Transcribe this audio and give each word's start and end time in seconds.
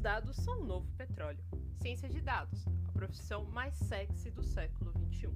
Os 0.00 0.02
dados 0.02 0.36
são 0.36 0.62
o 0.62 0.64
novo 0.64 0.90
petróleo. 0.96 1.44
Ciência 1.82 2.08
de 2.08 2.22
dados, 2.22 2.64
a 2.88 2.92
profissão 2.92 3.44
mais 3.44 3.74
sexy 3.74 4.30
do 4.30 4.42
século 4.42 4.92
XXI. 4.92 5.28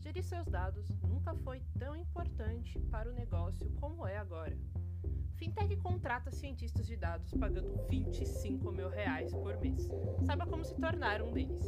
Gerir 0.00 0.22
seus 0.22 0.46
dados 0.48 0.86
nunca 1.08 1.34
foi 1.36 1.62
tão 1.78 1.96
importante 1.96 2.78
para 2.90 3.08
o 3.08 3.14
negócio 3.14 3.70
como 3.80 4.06
é 4.06 4.18
agora. 4.18 4.54
Fintech 5.36 5.74
contrata 5.78 6.30
cientistas 6.30 6.86
de 6.86 6.94
dados 6.94 7.32
pagando 7.32 7.82
25 7.88 8.70
mil 8.70 8.90
reais 8.90 9.32
por 9.32 9.58
mês. 9.58 9.88
Saiba 10.26 10.46
como 10.46 10.62
se 10.62 10.74
tornar 10.74 11.22
um 11.22 11.32
deles. 11.32 11.64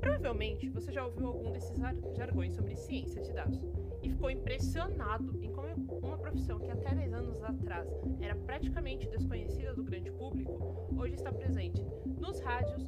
Provavelmente 0.00 0.70
você 0.70 0.90
já 0.90 1.04
ouviu 1.04 1.26
algum 1.26 1.52
desses 1.52 1.76
jargões 2.16 2.54
sobre 2.54 2.74
ciência 2.76 3.20
de 3.20 3.34
dados 3.34 3.62
e 4.06 4.10
ficou 4.10 4.30
impressionado 4.30 5.36
em 5.42 5.52
como 5.52 5.66
uma 6.00 6.16
profissão 6.16 6.60
que 6.60 6.70
até 6.70 6.94
10 6.94 7.12
anos 7.12 7.42
atrás 7.42 7.88
era 8.20 8.36
praticamente 8.36 9.08
desconhecida 9.08 9.74
do 9.74 9.82
grande 9.82 10.12
público, 10.12 10.88
hoje 10.96 11.14
está 11.14 11.32
presente 11.32 11.84
nos 12.04 12.38
rádios, 12.40 12.86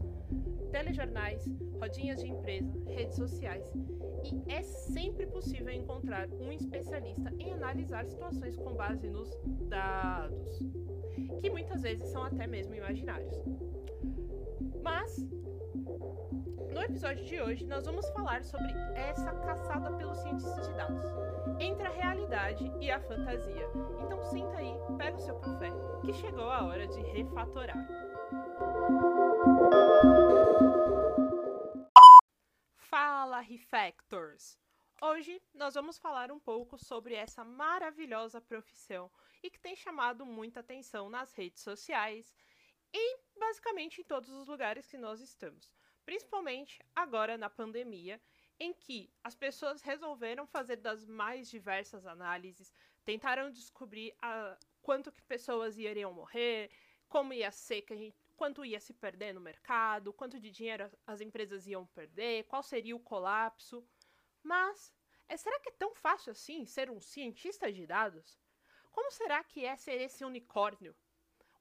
telejornais, 0.70 1.44
rodinhas 1.80 2.20
de 2.20 2.28
empresa, 2.28 2.72
redes 2.86 3.16
sociais 3.16 3.64
e 4.22 4.52
é 4.52 4.62
sempre 4.62 5.26
possível 5.26 5.72
encontrar 5.72 6.28
um 6.28 6.52
especialista 6.52 7.32
em 7.38 7.52
analisar 7.52 8.06
situações 8.06 8.56
com 8.56 8.74
base 8.74 9.08
nos 9.08 9.36
dados, 9.68 10.58
que 11.40 11.50
muitas 11.50 11.82
vezes 11.82 12.08
são 12.10 12.22
até 12.22 12.46
mesmo 12.46 12.74
imaginários. 12.74 13.34
Mas 14.82 15.26
no 16.78 16.84
episódio 16.84 17.24
de 17.24 17.40
hoje, 17.40 17.66
nós 17.66 17.86
vamos 17.86 18.08
falar 18.10 18.44
sobre 18.44 18.72
essa 18.94 19.32
caçada 19.40 19.96
pelos 19.96 20.16
cientistas 20.18 20.68
de 20.68 20.74
dados, 20.74 21.04
entre 21.58 21.84
a 21.84 21.90
realidade 21.90 22.72
e 22.80 22.88
a 22.88 23.00
fantasia. 23.00 23.68
Então 24.00 24.22
senta 24.22 24.58
aí, 24.58 24.74
pega 24.96 25.16
o 25.16 25.20
seu 25.20 25.36
café, 25.40 25.70
que 26.02 26.12
chegou 26.12 26.48
a 26.48 26.64
hora 26.64 26.86
de 26.86 27.00
refatorar. 27.00 27.84
Fala, 32.76 33.40
Refactors! 33.40 34.56
Hoje 35.02 35.42
nós 35.52 35.74
vamos 35.74 35.98
falar 35.98 36.30
um 36.30 36.38
pouco 36.38 36.78
sobre 36.78 37.14
essa 37.14 37.42
maravilhosa 37.42 38.40
profissão 38.40 39.10
e 39.42 39.50
que 39.50 39.58
tem 39.58 39.74
chamado 39.74 40.24
muita 40.24 40.60
atenção 40.60 41.10
nas 41.10 41.32
redes 41.32 41.60
sociais 41.60 42.32
e 42.94 43.18
basicamente 43.36 44.00
em 44.00 44.04
todos 44.04 44.30
os 44.30 44.46
lugares 44.46 44.86
que 44.86 44.96
nós 44.96 45.20
estamos. 45.20 45.77
Principalmente 46.08 46.80
agora 46.96 47.36
na 47.36 47.50
pandemia, 47.50 48.18
em 48.58 48.72
que 48.72 49.12
as 49.22 49.34
pessoas 49.34 49.82
resolveram 49.82 50.46
fazer 50.46 50.76
das 50.76 51.04
mais 51.04 51.50
diversas 51.50 52.06
análises, 52.06 52.72
tentaram 53.04 53.50
descobrir 53.50 54.16
a, 54.22 54.56
quanto 54.80 55.12
que 55.12 55.20
pessoas 55.20 55.76
iriam 55.76 56.10
morrer, 56.10 56.70
como 57.10 57.34
ia 57.34 57.52
ser 57.52 57.82
que 57.82 57.92
a 57.92 57.96
gente, 57.96 58.16
quanto 58.38 58.64
ia 58.64 58.80
se 58.80 58.94
perder 58.94 59.34
no 59.34 59.40
mercado, 59.42 60.10
quanto 60.14 60.40
de 60.40 60.50
dinheiro 60.50 60.90
as 61.06 61.20
empresas 61.20 61.66
iam 61.66 61.84
perder, 61.88 62.44
qual 62.44 62.62
seria 62.62 62.96
o 62.96 63.00
colapso. 63.00 63.86
Mas, 64.42 64.94
é, 65.28 65.36
será 65.36 65.60
que 65.60 65.68
é 65.68 65.72
tão 65.72 65.94
fácil 65.94 66.32
assim 66.32 66.64
ser 66.64 66.90
um 66.90 67.02
cientista 67.02 67.70
de 67.70 67.86
dados? 67.86 68.40
Como 68.92 69.10
será 69.10 69.44
que 69.44 69.62
é 69.62 69.76
ser 69.76 70.00
esse 70.00 70.24
unicórnio? 70.24 70.96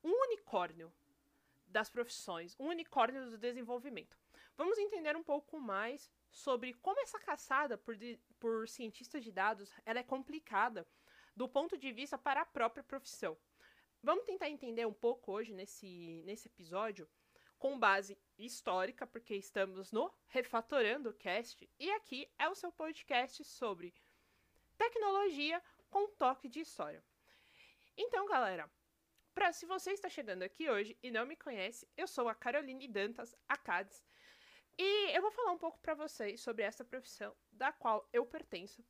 Um 0.01 0.13
unicórnio 0.27 0.89
das 1.67 1.89
profissões, 1.89 2.55
um 2.57 2.69
unicórnio 2.69 3.29
do 3.29 3.37
desenvolvimento. 3.37 4.17
Vamos 4.57 4.79
entender 4.79 5.15
um 5.15 5.23
pouco 5.23 5.59
mais 5.59 6.11
sobre 6.31 6.73
como 6.73 6.99
essa 7.01 7.19
caçada 7.19 7.77
por, 7.77 7.95
por 8.39 8.67
cientistas 8.67 9.23
de 9.23 9.31
dados 9.31 9.71
ela 9.85 9.99
é 9.99 10.03
complicada 10.03 10.87
do 11.35 11.47
ponto 11.47 11.77
de 11.77 11.91
vista 11.91 12.17
para 12.17 12.41
a 12.41 12.45
própria 12.45 12.83
profissão. 12.83 13.37
Vamos 14.01 14.25
tentar 14.25 14.49
entender 14.49 14.87
um 14.87 14.93
pouco 14.93 15.31
hoje 15.31 15.53
nesse, 15.53 16.23
nesse 16.25 16.47
episódio 16.47 17.07
com 17.59 17.77
base 17.77 18.17
histórica, 18.37 19.05
porque 19.05 19.35
estamos 19.35 19.91
no 19.91 20.11
Refatorando 20.27 21.13
Cast, 21.13 21.69
e 21.79 21.91
aqui 21.91 22.31
é 22.37 22.47
o 22.47 22.55
seu 22.55 22.71
podcast 22.71 23.43
sobre 23.43 23.93
tecnologia 24.77 25.61
com 25.89 26.07
toque 26.09 26.47
de 26.47 26.61
história. 26.61 27.03
Então, 27.95 28.27
galera, 28.27 28.71
pra, 29.33 29.51
se 29.51 29.65
você 29.65 29.91
está 29.91 30.09
chegando 30.09 30.43
aqui 30.43 30.69
hoje 30.69 30.97
e 31.01 31.09
não 31.11 31.25
me 31.25 31.35
conhece, 31.35 31.87
eu 31.97 32.07
sou 32.07 32.29
a 32.29 32.35
Caroline 32.35 32.87
Dantas 32.87 33.35
Acades 33.47 34.06
e 34.77 35.15
eu 35.15 35.21
vou 35.21 35.31
falar 35.31 35.51
um 35.51 35.57
pouco 35.57 35.79
para 35.79 35.93
vocês 35.93 36.41
sobre 36.41 36.63
essa 36.63 36.85
profissão 36.85 37.35
da 37.51 37.71
qual 37.71 38.07
eu 38.13 38.25
pertenço. 38.25 38.85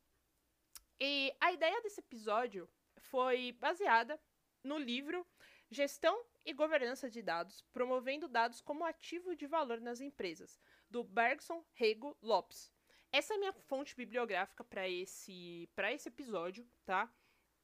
E 1.00 1.34
a 1.40 1.52
ideia 1.52 1.80
desse 1.80 2.00
episódio 2.00 2.68
foi 2.98 3.52
baseada 3.52 4.20
no 4.62 4.76
livro 4.76 5.26
Gestão 5.70 6.24
e 6.44 6.52
Governança 6.52 7.08
de 7.08 7.22
Dados, 7.22 7.62
promovendo 7.72 8.28
dados 8.28 8.60
como 8.60 8.84
ativo 8.84 9.36
de 9.36 9.46
valor 9.46 9.80
nas 9.80 10.00
empresas, 10.00 10.60
do 10.90 11.04
Bergson 11.04 11.64
Rego 11.72 12.16
Lopes. 12.22 12.72
Essa 13.12 13.34
é 13.34 13.36
a 13.36 13.38
minha 13.38 13.52
fonte 13.52 13.94
bibliográfica 13.94 14.64
para 14.64 14.88
esse, 14.88 15.68
esse 15.92 16.08
episódio, 16.08 16.66
tá? 16.84 17.10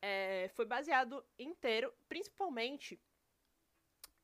É, 0.01 0.49
foi 0.55 0.65
baseado 0.65 1.25
inteiro, 1.39 1.93
principalmente 2.09 3.01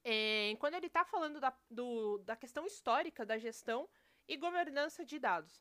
é, 0.04 0.54
quando 0.58 0.74
ele 0.74 0.86
está 0.86 1.04
falando 1.04 1.40
da, 1.40 1.56
do, 1.70 2.18
da 2.18 2.36
questão 2.36 2.66
histórica 2.66 3.24
da 3.24 3.38
gestão 3.38 3.88
e 4.26 4.36
governança 4.36 5.04
de 5.04 5.18
dados. 5.18 5.60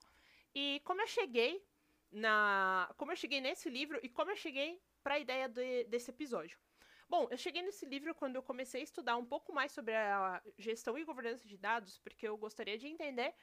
E 0.54 0.82
como 0.84 1.02
eu 1.02 1.08
cheguei 1.08 1.64
na, 2.12 2.92
como 2.98 3.12
eu 3.12 3.16
cheguei 3.16 3.42
nesse 3.42 3.70
livro 3.70 4.00
e 4.02 4.10
como 4.10 4.32
eu 4.32 4.36
cheguei 4.36 4.82
para 5.04 5.16
a 5.16 5.20
ideia 5.20 5.48
de, 5.48 5.84
desse 5.86 6.10
episódio. 6.10 6.60
Bom, 7.08 7.28
eu 7.32 7.38
cheguei 7.38 7.62
nesse 7.62 7.86
livro 7.86 8.14
quando 8.14 8.36
eu 8.36 8.44
comecei 8.44 8.82
a 8.82 8.84
estudar 8.84 9.18
um 9.18 9.26
pouco 9.26 9.52
mais 9.52 9.72
sobre 9.72 9.96
a 9.96 10.42
gestão 10.58 10.98
e 10.98 11.04
governança 11.04 11.48
de 11.48 11.58
dados, 11.58 11.98
porque 12.00 12.28
eu 12.28 12.38
gostaria 12.38 12.78
de 12.78 12.88
entender 12.88 13.34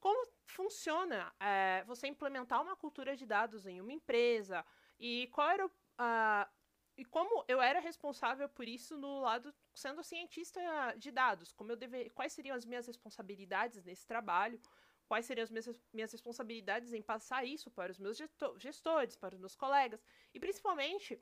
como 0.00 0.26
funciona 0.46 1.34
é, 1.40 1.84
você 1.84 2.06
implementar 2.06 2.62
uma 2.62 2.76
cultura 2.76 3.16
de 3.16 3.26
dados 3.26 3.66
em 3.66 3.80
uma 3.80 3.92
empresa 3.92 4.64
e 4.98 5.28
qual 5.28 5.50
era 5.50 5.66
o, 5.66 5.68
uh, 5.68 6.50
e 6.96 7.04
como 7.04 7.44
eu 7.48 7.60
era 7.60 7.80
responsável 7.80 8.48
por 8.48 8.68
isso 8.68 8.96
no 8.96 9.20
lado 9.20 9.54
sendo 9.74 10.02
cientista 10.02 10.60
de 10.96 11.10
dados, 11.10 11.52
como 11.52 11.72
eu 11.72 11.76
deve, 11.76 12.10
quais 12.10 12.32
seriam 12.32 12.56
as 12.56 12.64
minhas 12.64 12.86
responsabilidades 12.86 13.84
nesse 13.84 14.06
trabalho, 14.06 14.60
quais 15.06 15.26
seriam 15.26 15.44
as 15.44 15.50
minhas, 15.50 15.68
minhas 15.92 16.12
responsabilidades 16.12 16.92
em 16.92 17.02
passar 17.02 17.44
isso 17.44 17.70
para 17.70 17.92
os 17.92 17.98
meus 17.98 18.16
gestores, 18.58 19.16
para 19.16 19.34
os 19.34 19.40
meus 19.40 19.54
colegas 19.54 20.02
e 20.32 20.40
principalmente 20.40 21.20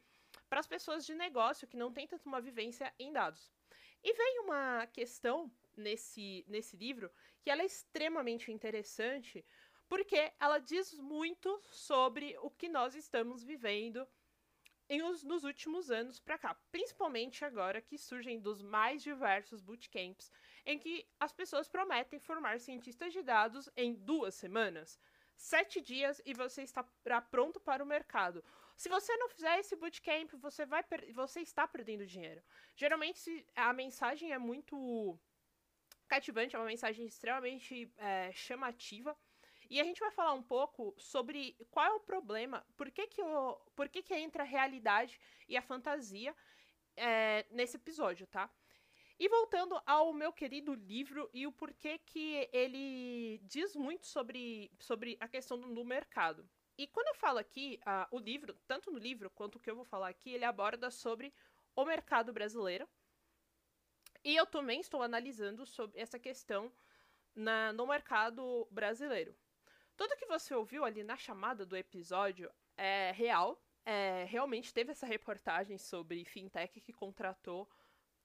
para 0.49 0.61
as 0.61 0.67
pessoas 0.67 1.05
de 1.05 1.15
negócio 1.15 1.67
que 1.67 1.77
não 1.77 1.93
têm 1.93 2.07
tanto 2.07 2.27
uma 2.27 2.41
vivência 2.41 2.93
em 2.99 3.13
dados. 3.13 3.51
E 4.05 4.13
vem 4.13 4.41
uma 4.41 4.87
questão 4.89 5.51
nesse, 5.77 6.45
nesse 6.49 6.77
livro 6.77 7.11
que 7.41 7.51
ela 7.51 7.63
é 7.63 7.67
extremamente 7.67 8.51
interessante 8.53 9.45
porque 9.89 10.33
ela 10.41 10.59
diz 10.59 10.95
muito 10.95 11.61
sobre 11.71 12.37
o 12.39 12.51
que 12.51 12.69
nós 12.69 12.95
estamos 12.95 13.43
vivendo 13.43 14.07
os, 15.03 15.23
nos 15.23 15.45
últimos 15.45 15.91
anos 15.91 16.19
para 16.19 16.39
cá, 16.39 16.55
principalmente 16.71 17.45
agora 17.45 17.81
que 17.81 17.97
surgem 17.97 18.41
dos 18.41 18.63
mais 18.63 19.03
diversos 19.03 19.61
bootcamps, 19.61 20.31
em 20.67 20.79
que 20.79 21.07
as 21.19 21.33
pessoas 21.33 21.69
prometem 21.69 22.19
formar 22.19 22.61
cientistas 22.61 23.13
de 23.13 23.23
dados 23.23 23.71
em 23.77 23.95
duas 23.95 24.35
semanas, 24.35 24.99
sete 25.37 25.81
dias 25.81 26.21
e 26.25 26.35
você 26.35 26.63
está 26.63 26.85
pronto 27.31 27.59
para 27.61 27.83
o 27.83 27.87
mercado. 27.87 28.45
Se 28.77 28.89
você 28.89 29.17
não 29.17 29.29
fizer 29.29 29.59
esse 29.59 29.77
bootcamp, 29.77 30.33
você 30.35 30.67
vai 30.67 30.85
você 31.15 31.41
está 31.41 31.67
perdendo 31.67 32.07
dinheiro. 32.07 32.43
Geralmente 32.77 33.47
a 33.55 33.73
mensagem 33.73 34.33
é 34.33 34.39
muito 34.39 35.19
cativante, 36.09 36.55
é 36.55 36.59
uma 36.59 36.67
mensagem 36.67 37.07
extremamente 37.07 37.91
é, 37.97 38.31
chamativa 38.33 39.17
e 39.71 39.81
a 39.81 39.85
gente 39.85 40.01
vai 40.01 40.11
falar 40.11 40.33
um 40.33 40.43
pouco 40.43 40.95
sobre 40.99 41.57
qual 41.71 41.87
é 41.87 41.93
o 41.93 42.01
problema, 42.01 42.65
por 42.77 42.91
que, 42.91 43.07
que, 43.07 43.23
o, 43.23 43.55
por 43.75 43.89
que, 43.89 44.03
que 44.03 44.15
entra 44.15 44.43
a 44.43 44.47
realidade 44.47 45.19
e 45.49 45.57
a 45.57 45.63
fantasia 45.63 46.35
é, 46.97 47.47
nesse 47.51 47.77
episódio, 47.77 48.27
tá? 48.27 48.51
E 49.19 49.29
voltando 49.29 49.81
ao 49.87 50.13
meu 50.13 50.33
querido 50.33 50.75
livro 50.75 51.31
e 51.33 51.47
o 51.47 51.53
porquê 51.53 51.99
que 51.99 52.49
ele 52.53 53.41
diz 53.45 53.77
muito 53.77 54.07
sobre, 54.07 54.71
sobre 54.81 55.17
a 55.21 55.29
questão 55.29 55.59
do, 55.59 55.73
do 55.73 55.85
mercado. 55.85 56.49
E 56.77 56.87
quando 56.87 57.09
eu 57.09 57.15
falo 57.15 57.39
aqui, 57.39 57.79
uh, 57.83 58.17
o 58.17 58.19
livro, 58.19 58.55
tanto 58.67 58.91
no 58.91 58.99
livro 58.99 59.31
quanto 59.31 59.57
o 59.57 59.61
que 59.61 59.71
eu 59.71 59.77
vou 59.77 59.85
falar 59.85 60.09
aqui, 60.09 60.31
ele 60.31 60.45
aborda 60.45 60.91
sobre 60.91 61.33
o 61.77 61.85
mercado 61.85 62.33
brasileiro. 62.33 62.89
E 64.25 64.35
eu 64.35 64.47
também 64.47 64.81
estou 64.81 65.03
analisando 65.03 65.67
sobre 65.67 66.01
essa 66.01 66.19
questão 66.19 66.73
na, 67.35 67.73
no 67.73 67.87
mercado 67.87 68.67
brasileiro. 68.71 69.37
Tudo 70.03 70.17
que 70.17 70.27
você 70.27 70.53
ouviu 70.53 70.85
ali 70.85 71.05
na 71.05 71.17
chamada 71.17 71.65
do 71.65 71.77
episódio 71.77 72.51
é 72.77 73.13
real. 73.13 73.63
É, 73.85 74.25
realmente 74.25 74.75
teve 74.75 74.91
essa 74.91 75.07
reportagem 75.07 75.79
sobre 75.79 76.25
fintech 76.25 76.81
que 76.81 76.93
contratou 76.93 77.71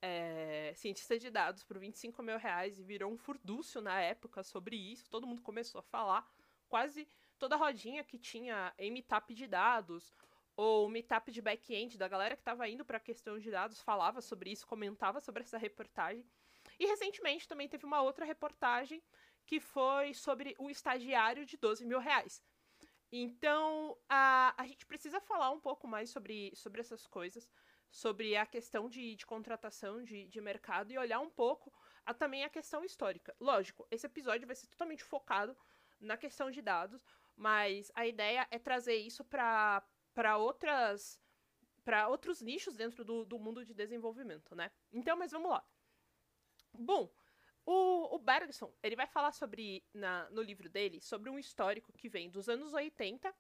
é, 0.02 0.74
cientista 0.76 1.20
de 1.20 1.30
dados 1.30 1.64
por 1.64 1.78
25 1.78 2.24
mil 2.24 2.40
reais 2.40 2.80
e 2.80 2.84
virou 2.84 3.12
um 3.12 3.16
furdúcio 3.16 3.80
na 3.80 4.02
época 4.02 4.42
sobre 4.42 4.76
isso. 4.76 5.08
Todo 5.08 5.28
mundo 5.28 5.44
começou 5.44 5.78
a 5.78 5.84
falar. 5.84 6.28
Quase 6.68 7.08
toda 7.38 7.56
rodinha 7.56 8.04
que 8.04 8.18
tinha 8.18 8.74
meetup 8.80 9.36
de 9.36 9.46
dados 9.46 10.12
ou 10.56 10.90
meetup 10.90 11.32
de 11.32 11.44
back-end 11.44 11.96
da 11.96 12.08
galera 12.08 12.36
que 12.36 12.42
estava 12.42 12.68
indo 12.68 12.84
para 12.84 12.98
a 12.98 13.00
questão 13.00 13.38
de 13.38 13.52
dados 13.52 13.80
falava 13.84 14.20
sobre 14.20 14.50
isso, 14.50 14.66
comentava 14.66 15.20
sobre 15.20 15.44
essa 15.44 15.60
reportagem. 15.60 16.26
E 16.80 16.88
recentemente 16.88 17.48
também 17.48 17.70
teve 17.70 17.86
uma 17.86 18.02
outra 18.02 18.26
reportagem 18.26 19.00
que 19.48 19.60
foi 19.62 20.14
sobre 20.14 20.54
o 20.60 20.70
estagiário 20.70 21.46
de 21.46 21.58
12 21.58 21.86
mil 21.86 22.00
reais. 22.00 22.44
Então, 23.10 23.98
a, 24.10 24.54
a 24.62 24.68
gente 24.68 24.86
precisa 24.86 25.22
falar 25.22 25.50
um 25.52 25.60
pouco 25.60 25.88
mais 25.88 26.10
sobre, 26.10 26.54
sobre 26.54 26.82
essas 26.82 27.08
coisas, 27.08 27.50
sobre 27.90 28.36
a 28.36 28.46
questão 28.46 28.90
de, 28.90 29.16
de 29.16 29.26
contratação 29.26 30.04
de, 30.04 30.28
de 30.28 30.42
mercado 30.42 30.92
e 30.92 30.98
olhar 30.98 31.22
um 31.22 31.30
pouco 31.30 31.74
a, 32.06 32.14
também 32.14 32.44
a 32.44 32.50
questão 32.50 32.84
histórica. 32.84 33.34
Lógico, 33.40 33.88
esse 33.90 34.06
episódio 34.06 34.46
vai 34.46 34.56
ser 34.56 34.68
totalmente 34.68 35.04
focado 35.04 35.58
na 35.98 36.18
questão 36.18 36.52
de 36.52 36.62
dados, 36.62 37.02
mas 37.34 37.90
a 37.96 38.06
ideia 38.06 38.46
é 38.52 38.60
trazer 38.60 38.96
isso 38.96 39.24
para 39.24 40.38
outras 40.38 41.20
para 41.86 42.10
outros 42.10 42.42
nichos 42.42 42.76
dentro 42.76 43.06
do, 43.06 43.24
do 43.24 43.40
mundo 43.40 43.64
de 43.64 43.74
desenvolvimento, 43.74 44.54
né? 44.54 44.70
Então, 44.92 45.16
mas 45.16 45.32
vamos 45.32 45.50
lá. 45.50 45.66
Bom, 46.74 47.10
o, 47.68 48.16
o 48.16 48.18
Bergson, 48.18 48.74
ele 48.82 48.96
vai 48.96 49.06
falar 49.06 49.34
sobre, 49.34 49.84
na, 49.94 50.30
no 50.30 50.42
livro 50.42 50.70
dele, 50.70 51.02
sobre 51.02 51.30
um 51.30 51.38
histórico 51.38 51.92
que 51.92 52.08
vem 52.08 52.30
dos 52.30 52.48
anos 52.48 52.74
80, 52.74 53.36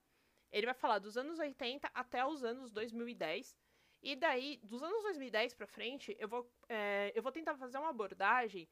ele 0.51 0.65
vai 0.65 0.75
falar 0.75 0.99
dos 0.99 1.15
anos 1.15 1.39
80 1.39 1.89
até 1.93 2.25
os 2.25 2.43
anos 2.43 2.69
2010, 2.73 3.57
e 4.03 4.17
daí, 4.17 4.59
dos 4.61 4.83
anos 4.83 5.01
2010 5.03 5.53
para 5.53 5.65
frente, 5.65 6.13
eu 6.19 6.27
vou, 6.27 6.51
é, 6.67 7.13
eu 7.15 7.23
vou 7.23 7.31
tentar 7.31 7.55
fazer 7.55 7.77
uma 7.77 7.87
abordagem 7.89 8.67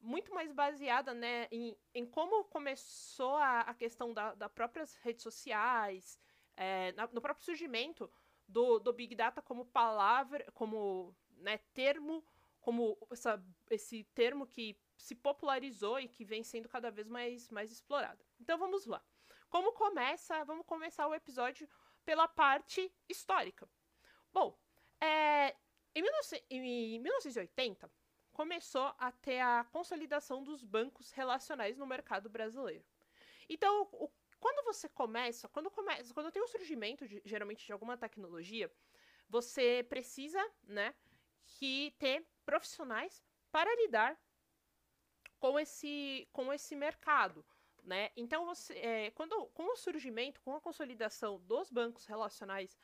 muito 0.00 0.34
mais 0.34 0.52
baseada 0.52 1.14
né, 1.14 1.46
em, 1.52 1.76
em 1.94 2.04
como 2.04 2.44
começou 2.46 3.36
a, 3.36 3.60
a 3.60 3.74
questão 3.74 4.12
das 4.12 4.36
da 4.36 4.48
próprias 4.48 4.96
redes 4.96 5.22
sociais, 5.22 6.18
é, 6.56 6.90
na, 6.92 7.06
no 7.12 7.20
próprio 7.20 7.44
surgimento 7.44 8.10
do, 8.48 8.80
do 8.80 8.92
Big 8.92 9.14
Data 9.14 9.40
como 9.40 9.66
palavra, 9.66 10.44
como 10.52 11.14
né, 11.38 11.58
termo, 11.72 12.24
como 12.60 12.98
essa, 13.12 13.40
esse 13.70 14.02
termo 14.12 14.48
que 14.48 14.76
se 14.96 15.14
popularizou 15.14 15.98
e 16.00 16.08
que 16.08 16.24
vem 16.24 16.42
sendo 16.42 16.68
cada 16.68 16.90
vez 16.90 17.08
mais, 17.08 17.50
mais 17.50 17.70
explorada. 17.70 18.24
Então 18.40 18.58
vamos 18.58 18.86
lá. 18.86 19.02
Como 19.48 19.72
começa? 19.72 20.44
Vamos 20.44 20.66
começar 20.66 21.06
o 21.06 21.14
episódio 21.14 21.68
pela 22.04 22.26
parte 22.28 22.92
histórica. 23.08 23.68
Bom, 24.32 24.58
é, 25.00 25.56
em, 25.94 26.02
19, 26.02 26.44
em 26.50 26.98
1980 27.00 27.90
começou 28.32 28.94
a 28.98 29.10
ter 29.10 29.40
a 29.40 29.64
consolidação 29.72 30.42
dos 30.42 30.62
bancos 30.62 31.10
relacionais 31.10 31.78
no 31.78 31.86
mercado 31.86 32.28
brasileiro. 32.28 32.84
Então, 33.48 33.88
o, 33.92 34.10
quando 34.38 34.64
você 34.64 34.88
começa, 34.88 35.48
quando 35.48 35.70
começa, 35.70 36.12
quando 36.12 36.30
tem 36.30 36.42
o 36.42 36.48
surgimento 36.48 37.08
de, 37.08 37.22
geralmente 37.24 37.64
de 37.64 37.72
alguma 37.72 37.96
tecnologia, 37.96 38.70
você 39.28 39.84
precisa, 39.88 40.38
né, 40.62 40.94
que 41.46 41.94
ter 41.98 42.26
profissionais 42.44 43.22
para 43.50 43.74
lidar 43.82 44.20
com 45.38 45.58
esse, 45.58 46.28
com 46.32 46.52
esse 46.52 46.74
mercado. 46.74 47.44
Né? 47.82 48.10
Então, 48.16 48.44
você, 48.44 48.74
é, 48.74 49.10
quando, 49.12 49.46
com 49.48 49.72
o 49.72 49.76
surgimento, 49.76 50.40
com 50.40 50.54
a 50.56 50.60
consolidação 50.60 51.38
dos 51.40 51.70
bancos 51.70 52.04
relacionais 52.06 52.76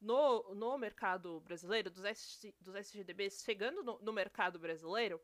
no, 0.00 0.54
no 0.54 0.78
mercado 0.78 1.40
brasileiro, 1.40 1.90
dos, 1.90 2.04
S, 2.04 2.54
dos 2.60 2.74
SGDBs 2.74 3.42
chegando 3.42 3.82
no, 3.82 3.98
no 3.98 4.12
mercado 4.12 4.58
brasileiro, 4.58 5.20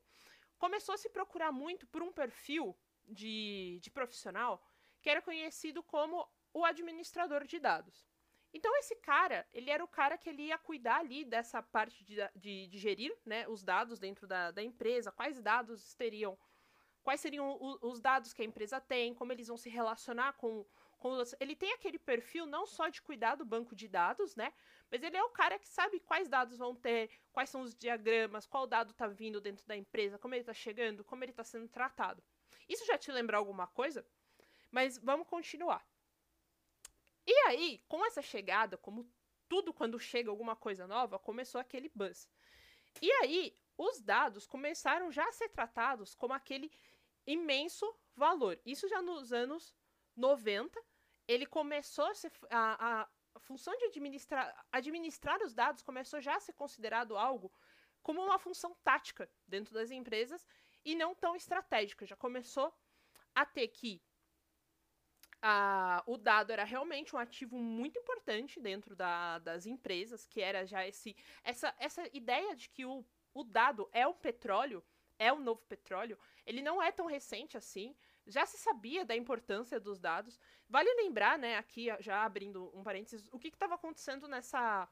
começou 0.58 0.94
a 0.94 0.98
se 0.98 1.08
procurar 1.08 1.52
muito 1.52 1.86
por 1.86 2.02
um 2.02 2.12
perfil 2.12 2.76
de, 3.06 3.78
de 3.80 3.90
profissional 3.90 4.62
que 5.00 5.08
era 5.08 5.22
conhecido 5.22 5.82
como 5.82 6.28
o 6.52 6.64
administrador 6.64 7.46
de 7.46 7.58
dados. 7.58 8.06
Então 8.52 8.76
esse 8.78 8.96
cara, 8.96 9.46
ele 9.52 9.70
era 9.70 9.82
o 9.82 9.88
cara 9.88 10.18
que 10.18 10.28
ele 10.28 10.42
ia 10.46 10.58
cuidar 10.58 10.96
ali 10.96 11.24
dessa 11.24 11.62
parte 11.62 12.04
de, 12.04 12.16
de, 12.34 12.66
de 12.66 12.78
gerir 12.78 13.16
né, 13.24 13.46
os 13.48 13.62
dados 13.62 13.98
dentro 13.98 14.26
da, 14.26 14.50
da 14.50 14.62
empresa, 14.62 15.12
quais 15.12 15.40
dados 15.40 15.94
teriam 15.94 16.36
quais 17.10 17.20
seriam 17.20 17.58
os 17.82 18.00
dados 18.00 18.32
que 18.32 18.40
a 18.40 18.44
empresa 18.44 18.80
tem, 18.80 19.12
como 19.12 19.32
eles 19.32 19.48
vão 19.48 19.56
se 19.56 19.68
relacionar 19.68 20.34
com, 20.34 20.64
com 20.96 21.10
os. 21.18 21.34
Ele 21.40 21.56
tem 21.56 21.72
aquele 21.72 21.98
perfil 21.98 22.46
não 22.46 22.68
só 22.68 22.86
de 22.86 23.02
cuidar 23.02 23.34
do 23.34 23.44
banco 23.44 23.74
de 23.74 23.88
dados, 23.88 24.36
né? 24.36 24.52
Mas 24.88 25.02
ele 25.02 25.16
é 25.16 25.24
o 25.24 25.30
cara 25.30 25.58
que 25.58 25.68
sabe 25.68 25.98
quais 25.98 26.28
dados 26.28 26.56
vão 26.56 26.72
ter, 26.72 27.10
quais 27.32 27.50
são 27.50 27.62
os 27.62 27.74
diagramas, 27.74 28.46
qual 28.46 28.64
dado 28.64 28.92
está 28.92 29.08
vindo 29.08 29.40
dentro 29.40 29.66
da 29.66 29.76
empresa, 29.76 30.20
como 30.20 30.34
ele 30.34 30.42
está 30.42 30.54
chegando, 30.54 31.02
como 31.02 31.24
ele 31.24 31.32
está 31.32 31.42
sendo 31.42 31.68
tratado. 31.68 32.22
Isso 32.68 32.86
já 32.86 32.96
te 32.96 33.10
lembra 33.10 33.36
alguma 33.36 33.66
coisa? 33.66 34.06
Mas 34.70 34.96
vamos 34.96 35.26
continuar. 35.26 35.84
E 37.26 37.34
aí, 37.48 37.82
com 37.88 38.06
essa 38.06 38.22
chegada, 38.22 38.76
como 38.76 39.12
tudo 39.48 39.72
quando 39.72 39.98
chega 39.98 40.30
alguma 40.30 40.54
coisa 40.54 40.86
nova, 40.86 41.18
começou 41.18 41.60
aquele 41.60 41.90
buzz. 41.92 42.30
E 43.02 43.10
aí, 43.14 43.58
os 43.76 44.00
dados 44.00 44.46
começaram 44.46 45.10
já 45.10 45.26
a 45.26 45.32
ser 45.32 45.48
tratados 45.48 46.14
como 46.14 46.34
aquele 46.34 46.70
imenso 47.30 47.86
valor. 48.14 48.60
Isso 48.64 48.88
já 48.88 49.00
nos 49.00 49.32
anos 49.32 49.74
90, 50.16 50.80
ele 51.26 51.46
começou 51.46 52.06
a, 52.06 52.14
ser, 52.14 52.32
a, 52.50 53.08
a 53.34 53.40
função 53.40 53.76
de 53.76 53.84
administrar, 53.84 54.66
administrar 54.72 55.40
os 55.42 55.54
dados 55.54 55.82
começou 55.82 56.20
já 56.20 56.36
a 56.36 56.40
ser 56.40 56.52
considerado 56.52 57.16
algo 57.16 57.52
como 58.02 58.22
uma 58.22 58.38
função 58.38 58.74
tática 58.82 59.30
dentro 59.46 59.74
das 59.74 59.90
empresas 59.90 60.46
e 60.84 60.94
não 60.94 61.14
tão 61.14 61.36
estratégica. 61.36 62.06
Já 62.06 62.16
começou 62.16 62.74
a 63.34 63.44
ter 63.46 63.68
que 63.68 64.02
a, 65.42 66.02
o 66.06 66.16
dado 66.16 66.52
era 66.52 66.64
realmente 66.64 67.14
um 67.14 67.18
ativo 67.18 67.56
muito 67.56 67.98
importante 67.98 68.60
dentro 68.60 68.94
da, 68.94 69.38
das 69.38 69.66
empresas, 69.66 70.26
que 70.26 70.40
era 70.40 70.66
já 70.66 70.86
esse, 70.86 71.16
essa, 71.42 71.74
essa 71.78 72.08
ideia 72.12 72.54
de 72.54 72.68
que 72.68 72.84
o, 72.84 73.04
o 73.32 73.44
dado 73.44 73.88
é 73.92 74.06
o 74.06 74.14
petróleo, 74.14 74.84
é 75.20 75.30
o 75.30 75.38
novo 75.38 75.60
petróleo, 75.66 76.18
ele 76.46 76.62
não 76.62 76.82
é 76.82 76.90
tão 76.90 77.06
recente 77.06 77.56
assim. 77.56 77.94
Já 78.26 78.46
se 78.46 78.56
sabia 78.56 79.04
da 79.04 79.14
importância 79.14 79.78
dos 79.78 80.00
dados. 80.00 80.40
Vale 80.66 80.92
lembrar, 80.94 81.38
né, 81.38 81.58
aqui 81.58 81.88
já 82.00 82.24
abrindo 82.24 82.72
um 82.74 82.82
parênteses, 82.82 83.28
o 83.30 83.38
que 83.38 83.48
estava 83.48 83.74
acontecendo 83.74 84.26
nessa, 84.26 84.88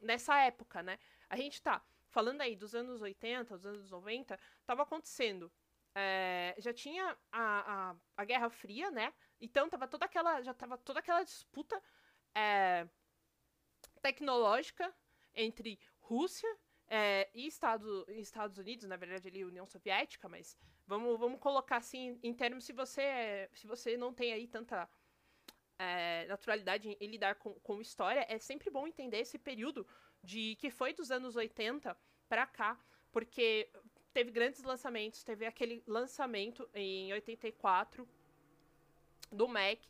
nessa 0.00 0.38
época, 0.38 0.80
né? 0.80 0.96
A 1.28 1.36
gente 1.36 1.60
tá 1.60 1.84
falando 2.08 2.40
aí 2.40 2.54
dos 2.54 2.72
anos 2.74 3.02
80, 3.02 3.56
dos 3.56 3.66
anos 3.66 3.90
90, 3.90 4.38
estava 4.60 4.82
acontecendo. 4.84 5.52
É, 5.92 6.54
já 6.58 6.72
tinha 6.72 7.18
a, 7.32 7.90
a, 7.90 7.96
a 8.16 8.24
Guerra 8.24 8.50
Fria, 8.50 8.92
né? 8.92 9.12
Então 9.40 9.68
tava 9.68 9.88
toda 9.88 10.04
aquela, 10.04 10.40
já 10.42 10.54
tava 10.54 10.78
toda 10.78 11.00
aquela 11.00 11.24
disputa 11.24 11.82
é, 12.32 12.88
tecnológica 14.00 14.94
entre 15.34 15.80
Rússia 15.98 16.48
é, 16.88 17.28
e 17.34 17.46
Estado, 17.46 18.04
Estados 18.08 18.58
Unidos, 18.58 18.86
na 18.86 18.96
verdade 18.96 19.28
ali 19.28 19.44
União 19.44 19.66
Soviética, 19.66 20.28
mas 20.28 20.56
vamos, 20.86 21.18
vamos 21.18 21.40
colocar 21.40 21.78
assim 21.78 22.18
em 22.22 22.34
termos 22.34 22.64
se 22.64 22.72
você 22.72 23.48
se 23.54 23.66
você 23.66 23.96
não 23.96 24.12
tem 24.12 24.32
aí 24.32 24.46
tanta 24.46 24.88
é, 25.78 26.26
naturalidade 26.26 26.88
em, 26.88 26.96
em 27.00 27.08
lidar 27.08 27.36
com, 27.36 27.54
com 27.54 27.80
história, 27.80 28.26
é 28.28 28.38
sempre 28.38 28.70
bom 28.70 28.86
entender 28.86 29.18
esse 29.18 29.38
período 29.38 29.86
de 30.22 30.56
que 30.56 30.70
foi 30.70 30.92
dos 30.92 31.10
anos 31.10 31.36
80 31.36 31.96
para 32.28 32.46
cá, 32.46 32.78
porque 33.12 33.70
teve 34.12 34.30
grandes 34.30 34.62
lançamentos, 34.62 35.22
teve 35.22 35.44
aquele 35.44 35.82
lançamento 35.86 36.68
em 36.74 37.12
84 37.12 38.08
do 39.30 39.48
Mac, 39.48 39.80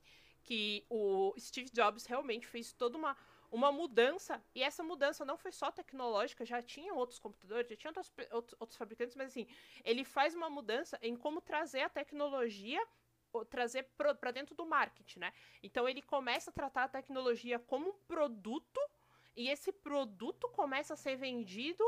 que 0.42 0.85
o 0.88 1.35
Steve 1.38 1.71
Jobs 1.71 2.07
realmente 2.07 2.47
fez 2.47 2.73
toda 2.73 2.97
uma, 2.97 3.16
uma 3.54 3.70
mudança, 3.70 4.42
e 4.52 4.64
essa 4.64 4.82
mudança 4.82 5.25
não 5.25 5.37
foi 5.37 5.52
só 5.52 5.70
tecnológica, 5.70 6.44
já 6.44 6.61
tinha 6.61 6.92
outros 6.92 7.20
computadores, 7.20 7.68
já 7.70 7.76
tinha 7.76 7.90
outros, 7.90 8.12
outros, 8.32 8.56
outros 8.58 8.76
fabricantes, 8.76 9.14
mas 9.14 9.28
assim, 9.28 9.46
ele 9.84 10.04
faz 10.04 10.34
uma 10.34 10.50
mudança 10.50 10.99
em 11.00 11.14
como 11.16 11.40
trazer 11.40 11.82
a 11.82 11.88
tecnologia 11.88 12.84
trazer 13.50 13.82
para 13.96 14.30
dentro 14.30 14.54
do 14.54 14.64
marketing, 14.64 15.18
né? 15.18 15.32
Então 15.61 15.88
ele 15.88 16.00
começa 16.00 16.50
a 16.50 16.52
tratar 16.52 16.84
a 16.84 16.88
tecnologia 16.88 17.58
como 17.58 17.88
um 17.88 17.99
produto 18.06 18.80
e 19.34 19.49
esse 19.49 19.73
produto 19.73 20.49
começa 20.50 20.94
a 20.94 20.96
ser 20.96 21.16
vendido 21.16 21.84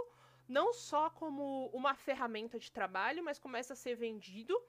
não 0.48 0.72
só 0.72 1.08
como 1.10 1.68
uma 1.68 1.94
ferramenta 1.94 2.58
de 2.58 2.72
trabalho, 2.72 3.22
mas 3.22 3.38
começa 3.38 3.74
a 3.74 3.76
ser 3.76 3.94
vendido 3.94 4.60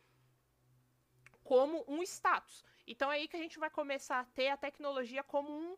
como 1.43 1.83
um 1.87 2.03
status. 2.03 2.63
Então 2.85 3.11
é 3.11 3.15
aí 3.15 3.27
que 3.27 3.37
a 3.37 3.39
gente 3.39 3.57
vai 3.57 3.71
começar 3.71 4.19
a 4.19 4.25
ter 4.25 4.49
a 4.49 4.57
tecnologia 4.57 5.23
como 5.23 5.49
um 5.51 5.77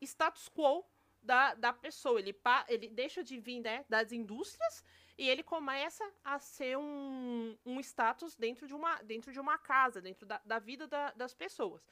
status 0.00 0.48
quo 0.48 0.84
da, 1.22 1.54
da 1.54 1.72
pessoa. 1.72 2.18
Ele, 2.18 2.34
ele 2.68 2.88
deixa 2.88 3.22
de 3.22 3.38
vir 3.38 3.60
né, 3.60 3.84
das 3.88 4.12
indústrias 4.12 4.84
e 5.18 5.28
ele 5.28 5.42
começa 5.42 6.04
a 6.24 6.38
ser 6.38 6.76
um, 6.76 7.56
um 7.64 7.80
status 7.80 8.36
dentro 8.36 8.66
de 8.66 8.74
uma, 8.74 9.02
dentro 9.02 9.32
de 9.32 9.40
uma 9.40 9.58
casa, 9.58 10.00
dentro 10.00 10.26
da, 10.26 10.40
da 10.44 10.58
vida 10.58 10.86
da, 10.86 11.10
das 11.12 11.34
pessoas. 11.34 11.86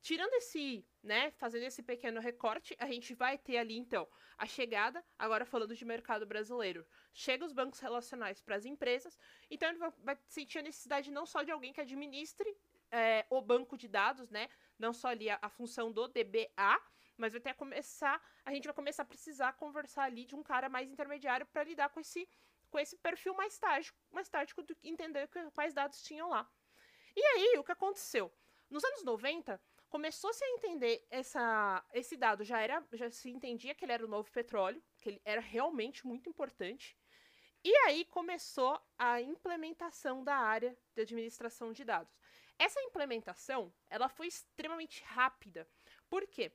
Tirando 0.00 0.32
esse, 0.34 0.86
né, 1.02 1.32
fazendo 1.32 1.64
esse 1.64 1.82
pequeno 1.82 2.20
recorte, 2.20 2.74
a 2.78 2.86
gente 2.86 3.14
vai 3.14 3.36
ter 3.36 3.58
ali, 3.58 3.76
então, 3.76 4.08
a 4.36 4.46
chegada, 4.46 5.04
agora 5.18 5.44
falando 5.44 5.74
de 5.74 5.84
mercado 5.84 6.24
brasileiro, 6.24 6.86
chega 7.12 7.44
os 7.44 7.52
bancos 7.52 7.80
relacionais 7.80 8.40
para 8.40 8.54
as 8.54 8.64
empresas, 8.64 9.18
então 9.50 9.68
ele 9.68 9.78
vai 9.98 10.16
sentir 10.28 10.60
a 10.60 10.62
necessidade 10.62 11.10
não 11.10 11.26
só 11.26 11.42
de 11.42 11.50
alguém 11.50 11.72
que 11.72 11.80
administre 11.80 12.56
é, 12.92 13.26
o 13.28 13.42
banco 13.42 13.76
de 13.76 13.88
dados, 13.88 14.30
né, 14.30 14.48
não 14.78 14.92
só 14.92 15.08
ali 15.08 15.28
a, 15.28 15.38
a 15.42 15.48
função 15.48 15.90
do 15.90 16.06
DBA, 16.06 16.80
mas 17.18 17.34
até 17.34 17.52
começar, 17.52 18.22
a 18.44 18.52
gente 18.54 18.64
vai 18.64 18.74
começar 18.74 19.02
a 19.02 19.06
precisar 19.06 19.52
conversar 19.54 20.04
ali 20.04 20.24
de 20.24 20.34
um 20.34 20.42
cara 20.42 20.68
mais 20.68 20.90
intermediário 20.90 21.46
para 21.46 21.64
lidar 21.64 21.88
com 21.90 22.00
esse 22.00 22.28
com 22.70 22.78
esse 22.78 22.96
perfil 22.98 23.34
mais 23.34 23.58
tático, 23.58 23.98
mais 24.10 24.28
tático 24.28 24.62
do 24.62 24.74
que 24.74 24.88
entender 24.88 25.28
quais 25.54 25.72
dados 25.72 26.02
tinham 26.02 26.28
lá. 26.28 26.46
E 27.16 27.20
aí, 27.20 27.58
o 27.58 27.64
que 27.64 27.72
aconteceu? 27.72 28.30
Nos 28.68 28.84
anos 28.84 29.02
90, 29.02 29.58
começou-se 29.88 30.44
a 30.44 30.50
entender 30.50 31.06
essa, 31.10 31.84
esse 31.92 32.16
dado, 32.16 32.44
já, 32.44 32.60
era, 32.60 32.86
já 32.92 33.10
se 33.10 33.30
entendia 33.30 33.74
que 33.74 33.84
ele 33.84 33.92
era 33.92 34.04
o 34.04 34.08
novo 34.08 34.30
petróleo, 34.30 34.82
que 34.98 35.08
ele 35.08 35.22
era 35.24 35.40
realmente 35.40 36.06
muito 36.06 36.28
importante. 36.28 36.96
E 37.64 37.74
aí 37.86 38.04
começou 38.04 38.80
a 38.96 39.20
implementação 39.20 40.22
da 40.22 40.36
área 40.36 40.76
de 40.94 41.02
administração 41.02 41.72
de 41.72 41.84
dados. 41.84 42.14
Essa 42.58 42.80
implementação, 42.82 43.72
ela 43.88 44.08
foi 44.08 44.26
extremamente 44.26 45.02
rápida. 45.04 45.68
Por 46.08 46.26
quê? 46.26 46.52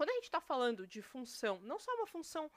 Quando 0.00 0.12
a 0.12 0.14
gente 0.14 0.24
está 0.24 0.40
falando 0.40 0.86
de 0.86 1.02
função, 1.02 1.60
não 1.60 1.78
só 1.78 1.94
uma 1.94 2.06
função, 2.06 2.50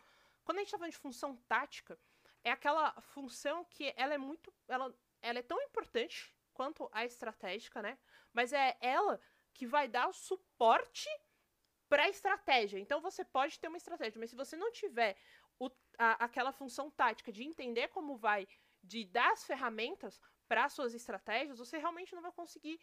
quando 0.46 0.60
a 0.60 0.62
gente 0.62 0.70
está 0.70 0.78
falando 0.78 0.94
de 0.94 0.98
função 0.98 1.36
tática, 1.46 2.00
é 2.42 2.50
aquela 2.50 2.94
função 3.02 3.66
que 3.66 3.94
ela 3.98 4.14
é 4.14 4.18
muito, 4.18 4.54
ela, 4.66 4.96
ela 5.22 5.40
é 5.40 5.42
tão 5.42 5.62
importante 5.62 6.34
quanto 6.54 6.90
a 6.94 7.04
estratégica, 7.04 7.82
né? 7.82 8.00
Mas 8.32 8.54
é 8.54 8.78
ela 8.80 9.20
que 9.54 9.68
vai 9.68 9.90
dar 9.90 10.08
o 10.08 10.14
suporte 10.14 11.10
para 11.90 12.04
a 12.04 12.10
estratégia. 12.10 12.80
Então 12.80 13.02
você 13.02 13.26
pode 13.26 13.60
ter 13.60 13.68
uma 13.68 13.76
estratégia, 13.76 14.18
mas 14.22 14.30
se 14.30 14.38
você 14.38 14.56
não 14.56 14.72
tiver 14.72 15.18
o, 15.60 15.70
a, 15.98 16.24
aquela 16.24 16.54
função 16.54 16.90
tática 16.90 17.30
de 17.30 17.44
entender 17.44 17.90
como 17.90 18.16
vai, 18.16 18.48
de 18.82 19.04
dar 19.04 19.34
as 19.34 19.44
ferramentas 19.44 20.18
para 20.48 20.70
suas 20.70 20.94
estratégias, 20.94 21.60
você 21.60 21.78
realmente 21.78 22.16
não 22.16 22.22
vai 22.22 22.32
conseguir 22.32 22.80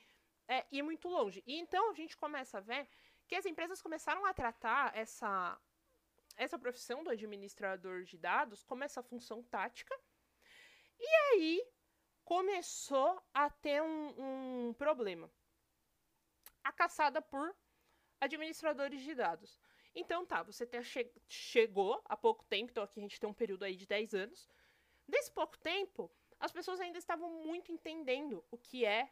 é, 0.47 0.67
ir 0.71 0.83
muito 0.83 1.09
longe. 1.09 1.43
E 1.47 1.59
então 1.59 1.91
a 1.91 1.95
gente 1.95 2.15
começa 2.15 2.59
a 2.59 2.61
ver 2.61 2.87
que 3.31 3.37
as 3.37 3.47
empresas 3.47 3.81
começaram 3.81 4.27
a 4.27 4.35
tratar 4.35 4.93
essa, 4.93 5.57
essa 6.37 6.59
profissão 6.59 7.05
do 7.05 7.11
administrador 7.11 8.03
de 8.03 8.19
dados 8.19 8.65
como 8.65 8.83
essa 8.83 9.05
função 9.05 9.41
tática. 9.45 9.97
E 10.99 11.07
aí 11.07 11.65
começou 12.25 13.23
a 13.33 13.49
ter 13.49 13.81
um, 13.81 14.69
um 14.69 14.75
problema. 14.75 15.31
A 16.65 16.73
caçada 16.73 17.23
por 17.23 17.55
administradores 18.21 19.01
de 19.01 19.15
dados. 19.15 19.61
Então 19.95 20.27
tá, 20.27 20.43
você 20.43 20.67
che 20.83 21.09
chegou 21.29 22.03
há 22.07 22.17
pouco 22.17 22.45
tempo, 22.47 22.73
então 22.73 22.83
aqui 22.83 22.99
a 22.99 23.03
gente 23.05 23.21
tem 23.21 23.31
um 23.31 23.41
período 23.43 23.63
aí 23.63 23.77
de 23.77 23.87
10 23.87 24.13
anos. 24.13 24.49
Nesse 25.07 25.31
pouco 25.31 25.57
tempo, 25.57 26.11
as 26.41 26.51
pessoas 26.51 26.81
ainda 26.81 26.99
estavam 26.99 27.31
muito 27.45 27.71
entendendo 27.71 28.45
o 28.51 28.59
que 28.59 28.85
é 28.85 29.09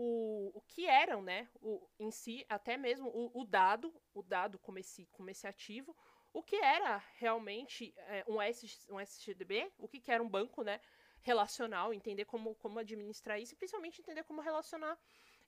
o, 0.00 0.52
o 0.54 0.60
que 0.60 0.86
eram, 0.86 1.20
né, 1.20 1.48
o, 1.60 1.84
em 1.98 2.12
si, 2.12 2.46
até 2.48 2.76
mesmo 2.76 3.08
o, 3.08 3.40
o 3.40 3.44
dado, 3.44 3.92
o 4.14 4.22
dado 4.22 4.56
como 4.56 4.78
esse, 4.78 5.06
como 5.06 5.28
esse 5.28 5.44
ativo, 5.44 5.96
o 6.32 6.40
que 6.40 6.54
era 6.54 6.98
realmente 7.16 7.92
é, 7.96 8.24
um, 8.28 8.40
S, 8.40 8.86
um 8.88 9.00
SGDB, 9.00 9.72
o 9.76 9.88
que, 9.88 9.98
que 9.98 10.12
era 10.12 10.22
um 10.22 10.28
banco, 10.28 10.62
né, 10.62 10.80
relacional, 11.20 11.92
entender 11.92 12.26
como, 12.26 12.54
como 12.54 12.78
administrar 12.78 13.40
isso 13.40 13.54
e 13.54 13.56
principalmente 13.56 14.00
entender 14.00 14.22
como 14.22 14.40
relacionar 14.40 14.96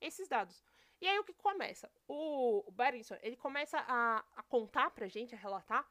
esses 0.00 0.26
dados. 0.26 0.64
E 1.00 1.07
aí 1.07 1.16
o 1.21 1.25
que 1.25 1.33
começa? 1.33 1.88
O, 2.09 2.69
o 2.69 2.75
ele 3.23 3.37
começa 3.37 3.78
a, 3.78 4.19
a 4.35 4.42
contar 4.42 4.90
pra 4.90 5.07
gente, 5.07 5.33
a 5.33 5.38
relatar, 5.38 5.88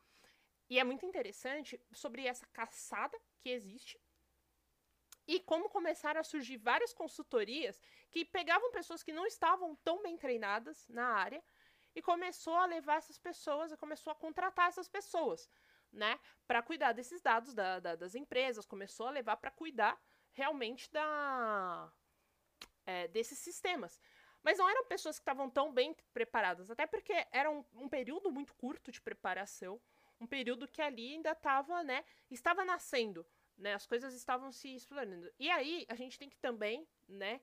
e 0.69 0.77
é 0.77 0.83
muito 0.83 1.05
interessante 1.05 1.81
sobre 1.93 2.27
essa 2.27 2.45
caçada 2.47 3.17
que 3.39 3.49
existe 3.49 3.97
e 5.29 5.39
como 5.39 5.69
começaram 5.69 6.19
a 6.19 6.23
surgir 6.23 6.57
várias 6.57 6.91
consultorias 6.91 7.79
que 8.09 8.25
pegavam 8.25 8.71
pessoas 8.71 9.03
que 9.03 9.13
não 9.13 9.27
estavam 9.27 9.75
tão 9.83 10.01
bem 10.01 10.17
treinadas 10.17 10.87
na 10.89 11.05
área 11.05 11.43
e 11.93 12.01
começou 12.01 12.55
a 12.55 12.65
levar 12.65 12.97
essas 12.97 13.19
pessoas, 13.19 13.75
começou 13.75 14.09
a 14.09 14.15
contratar 14.15 14.69
essas 14.69 14.89
pessoas 14.89 15.47
né, 15.91 16.19
para 16.47 16.63
cuidar 16.63 16.93
desses 16.93 17.21
dados 17.21 17.53
da, 17.53 17.79
da, 17.79 17.95
das 17.95 18.15
empresas, 18.15 18.65
começou 18.65 19.05
a 19.05 19.11
levar 19.11 19.37
para 19.37 19.51
cuidar 19.51 20.01
realmente 20.33 20.91
da 20.91 21.93
é, 22.87 23.07
desses 23.09 23.37
sistemas. 23.37 24.01
Mas 24.41 24.57
não 24.57 24.67
eram 24.67 24.85
pessoas 24.85 25.17
que 25.17 25.21
estavam 25.21 25.47
tão 25.47 25.71
bem 25.71 25.95
preparadas, 26.11 26.71
até 26.71 26.87
porque 26.87 27.13
era 27.31 27.51
um, 27.51 27.63
um, 27.75 27.87
período 27.87 28.31
muito 28.31 28.55
curto 28.55 28.91
de 28.91 28.99
preparação, 28.99 29.79
um 30.19 30.25
período 30.25 30.67
que 30.67 30.81
ali 30.81 31.13
ainda 31.13 31.33
estava, 31.33 31.83
né, 31.83 32.03
estava 32.31 32.65
nascendo, 32.65 33.23
né, 33.59 33.73
as 33.73 33.85
coisas 33.85 34.13
estavam 34.13 34.51
se 34.51 34.73
explorando. 34.73 35.31
E 35.37 35.49
aí 35.49 35.85
a 35.89 35.95
gente 35.95 36.17
tem 36.17 36.29
que 36.29 36.37
também, 36.37 36.87
né, 37.07 37.41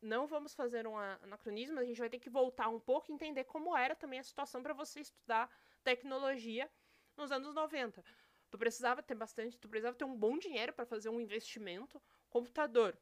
não 0.00 0.26
vamos 0.26 0.54
fazer 0.54 0.86
um 0.86 0.96
anacronismo, 0.96 1.78
a 1.78 1.84
gente 1.84 1.98
vai 1.98 2.08
ter 2.08 2.18
que 2.18 2.30
voltar 2.30 2.68
um 2.68 2.80
pouco 2.80 3.10
e 3.10 3.14
entender 3.14 3.44
como 3.44 3.76
era 3.76 3.94
também 3.94 4.18
a 4.18 4.24
situação 4.24 4.62
para 4.62 4.72
você 4.72 5.00
estudar 5.00 5.50
tecnologia 5.84 6.70
nos 7.16 7.30
anos 7.30 7.54
90. 7.54 8.04
Tu 8.50 8.58
precisava 8.58 9.02
ter 9.02 9.14
bastante, 9.14 9.58
tu 9.58 9.68
precisava 9.68 9.96
ter 9.96 10.04
um 10.04 10.16
bom 10.16 10.38
dinheiro 10.38 10.72
para 10.72 10.86
fazer 10.86 11.10
um 11.10 11.20
investimento. 11.20 12.00
Computador, 12.30 12.96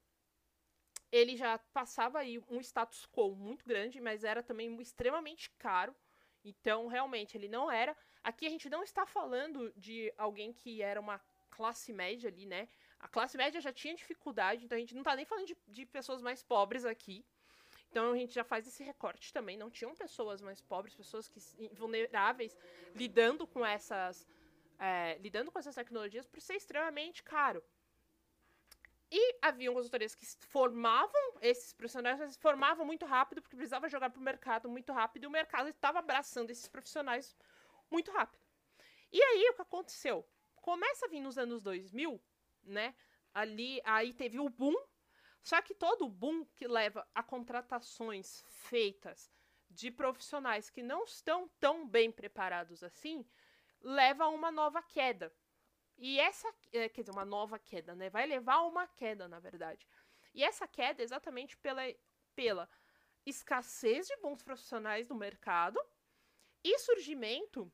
ele 1.13 1.37
já 1.37 1.59
passava 1.73 2.19
aí 2.19 2.39
um 2.49 2.61
status 2.61 3.07
quo 3.07 3.35
muito 3.37 3.65
grande, 3.65 4.01
mas 4.01 4.25
era 4.25 4.43
também 4.43 4.75
extremamente 4.81 5.51
caro. 5.59 5.95
Então, 6.45 6.89
realmente, 6.89 7.37
ele 7.37 7.49
não 7.49 7.71
era. 7.71 7.97
Aqui 8.25 8.47
a 8.47 8.51
gente 8.51 8.69
não 8.69 8.83
está 8.83 9.07
falando 9.07 9.73
de 9.77 10.13
alguém 10.17 10.53
que 10.53 10.83
era 10.83 11.01
uma 11.01 11.21
classe 11.59 11.93
média 11.93 12.29
ali, 12.33 12.47
né? 12.55 12.69
A 12.99 13.09
classe 13.09 13.37
média 13.37 13.61
já 13.61 13.73
tinha 13.73 13.95
dificuldade, 13.95 14.65
então 14.65 14.77
a 14.77 14.81
gente 14.83 14.95
não 14.95 15.03
está 15.03 15.15
nem 15.17 15.25
falando 15.25 15.47
de, 15.47 15.57
de 15.69 15.87
pessoas 15.87 16.21
mais 16.29 16.43
pobres 16.43 16.85
aqui. 16.85 17.25
Então 17.91 18.13
a 18.13 18.17
gente 18.17 18.35
já 18.35 18.45
faz 18.45 18.67
esse 18.67 18.83
recorte 18.83 19.33
também. 19.33 19.57
Não 19.57 19.71
tinham 19.71 19.95
pessoas 19.95 20.41
mais 20.49 20.61
pobres, 20.61 20.95
pessoas 20.95 21.29
que 21.29 21.41
vulneráveis 21.73 22.57
lidando 22.95 23.47
com 23.47 23.65
essas 23.65 24.27
é, 24.79 25.17
lidando 25.19 25.51
com 25.51 25.59
essas 25.59 25.75
tecnologias 25.75 26.27
por 26.27 26.41
ser 26.41 26.57
extremamente 26.57 27.23
caro. 27.23 27.63
E 29.11 29.37
haviam 29.41 29.73
consultorias 29.73 30.15
que 30.15 30.27
formavam 30.27 31.25
esses 31.41 31.73
profissionais, 31.73 32.19
mas 32.19 32.37
formavam 32.37 32.85
muito 32.85 33.07
rápido, 33.07 33.41
porque 33.41 33.57
precisava 33.57 33.89
jogar 33.89 34.11
para 34.11 34.21
o 34.21 34.23
mercado 34.23 34.69
muito 34.69 34.93
rápido, 34.93 35.25
e 35.25 35.27
o 35.29 35.31
mercado 35.31 35.69
estava 35.69 36.01
abraçando 36.01 36.51
esses 36.51 36.69
profissionais 36.69 37.37
muito 37.89 38.11
rápido. 38.11 38.43
E 39.13 39.23
aí, 39.23 39.49
o 39.51 39.55
que 39.55 39.63
aconteceu? 39.63 40.27
Começa 40.67 41.07
a 41.07 41.09
vir 41.09 41.21
nos 41.21 41.39
anos 41.39 41.63
2000, 41.63 42.21
né? 42.65 42.93
Ali, 43.33 43.81
aí 43.85 44.13
teve 44.13 44.41
o 44.41 44.49
boom 44.49 44.75
só 45.47 45.63
que 45.63 45.77
todo 45.77 46.07
o 46.07 46.09
boom 46.09 46.45
que 46.57 46.67
leva 46.67 47.09
a 47.15 47.23
contratações 47.23 48.43
feitas 48.49 49.31
de 49.71 49.93
profissionais 49.93 50.69
que 50.69 50.83
não 50.83 51.05
estão 51.05 51.49
tão 51.61 51.87
bem 51.87 52.11
preparados 52.11 52.83
assim, 52.83 53.25
leva 53.81 54.25
a 54.25 54.29
uma 54.29 54.51
nova 54.51 54.83
queda. 54.83 55.33
E 55.97 56.19
essa, 56.19 56.53
é, 56.73 56.89
quer 56.89 57.03
dizer, 57.03 57.13
uma 57.13 57.25
nova 57.25 57.61
queda, 57.61 57.95
né? 57.95 58.11
Vai 58.11 58.27
levar 58.27 58.55
a 58.55 58.67
uma 58.67 58.89
queda, 58.89 59.29
na 59.29 59.39
verdade. 59.39 59.87
E 60.35 60.43
essa 60.43 60.67
queda 60.67 61.01
é 61.01 61.05
exatamente 61.05 61.57
pela, 61.59 61.83
pela 62.35 62.69
escassez 63.25 64.09
de 64.09 64.17
bons 64.17 64.43
profissionais 64.43 65.07
no 65.07 65.15
mercado 65.15 65.79
e 66.65 66.77
surgimento 66.81 67.73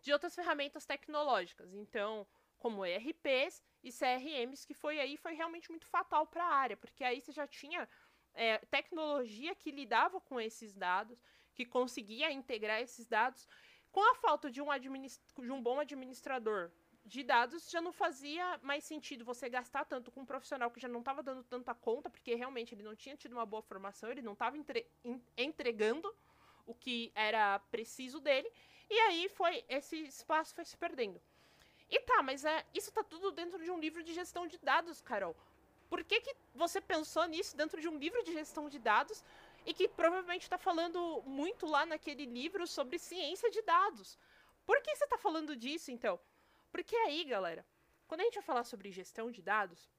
de 0.00 0.12
outras 0.12 0.34
ferramentas 0.34 0.84
tecnológicas. 0.84 1.72
Então, 1.74 2.26
como 2.58 2.84
ERPs 2.84 3.62
e 3.82 3.90
CRMs, 3.92 4.66
que 4.66 4.74
foi 4.74 5.00
aí 5.00 5.16
foi 5.16 5.32
realmente 5.34 5.70
muito 5.70 5.86
fatal 5.86 6.26
para 6.26 6.44
a 6.44 6.54
área, 6.54 6.76
porque 6.76 7.04
aí 7.04 7.20
você 7.20 7.32
já 7.32 7.46
tinha 7.46 7.88
é, 8.34 8.58
tecnologia 8.70 9.54
que 9.54 9.70
lidava 9.70 10.20
com 10.20 10.40
esses 10.40 10.74
dados, 10.74 11.22
que 11.54 11.64
conseguia 11.64 12.30
integrar 12.30 12.80
esses 12.80 13.06
dados. 13.06 13.46
Com 13.90 14.00
a 14.10 14.14
falta 14.16 14.50
de 14.50 14.60
um, 14.60 14.66
de 14.78 15.52
um 15.52 15.62
bom 15.62 15.80
administrador 15.80 16.70
de 17.04 17.22
dados, 17.22 17.70
já 17.70 17.80
não 17.80 17.90
fazia 17.90 18.58
mais 18.62 18.84
sentido 18.84 19.24
você 19.24 19.48
gastar 19.48 19.84
tanto 19.86 20.10
com 20.10 20.20
um 20.20 20.26
profissional 20.26 20.70
que 20.70 20.78
já 20.78 20.88
não 20.88 21.00
estava 21.00 21.22
dando 21.22 21.42
tanta 21.42 21.74
conta, 21.74 22.10
porque 22.10 22.34
realmente 22.34 22.74
ele 22.74 22.82
não 22.82 22.94
tinha 22.94 23.16
tido 23.16 23.32
uma 23.32 23.46
boa 23.46 23.62
formação, 23.62 24.10
ele 24.10 24.20
não 24.20 24.34
estava 24.34 24.58
entre 24.58 24.86
entregando 25.36 26.14
o 26.66 26.74
que 26.74 27.10
era 27.14 27.58
preciso 27.70 28.20
dele, 28.20 28.50
e 28.90 28.98
aí 29.00 29.28
foi 29.28 29.64
esse 29.68 29.96
espaço 30.02 30.54
foi 30.54 30.64
se 30.64 30.76
perdendo. 30.76 31.20
E 31.90 32.00
tá, 32.00 32.22
mas 32.22 32.44
é, 32.44 32.66
isso 32.74 32.92
tá 32.92 33.02
tudo 33.02 33.30
dentro 33.30 33.62
de 33.62 33.70
um 33.70 33.78
livro 33.78 34.02
de 34.02 34.12
gestão 34.12 34.46
de 34.46 34.58
dados, 34.58 35.00
Carol. 35.00 35.34
Por 35.88 36.04
que, 36.04 36.20
que 36.20 36.36
você 36.54 36.80
pensou 36.80 37.24
nisso 37.26 37.56
dentro 37.56 37.80
de 37.80 37.88
um 37.88 37.96
livro 37.96 38.22
de 38.22 38.32
gestão 38.32 38.68
de 38.68 38.78
dados 38.78 39.24
e 39.64 39.72
que 39.72 39.88
provavelmente 39.88 40.42
está 40.42 40.58
falando 40.58 41.22
muito 41.24 41.66
lá 41.66 41.86
naquele 41.86 42.26
livro 42.26 42.66
sobre 42.66 42.98
ciência 42.98 43.50
de 43.50 43.62
dados? 43.62 44.18
Por 44.66 44.82
que 44.82 44.94
você 44.94 45.04
está 45.04 45.16
falando 45.16 45.56
disso, 45.56 45.90
então? 45.90 46.20
Porque 46.70 46.94
aí, 46.94 47.24
galera, 47.24 47.64
quando 48.06 48.20
a 48.20 48.24
gente 48.24 48.34
vai 48.34 48.42
falar 48.42 48.64
sobre 48.64 48.90
gestão 48.90 49.30
de 49.30 49.40
dados, 49.40 49.90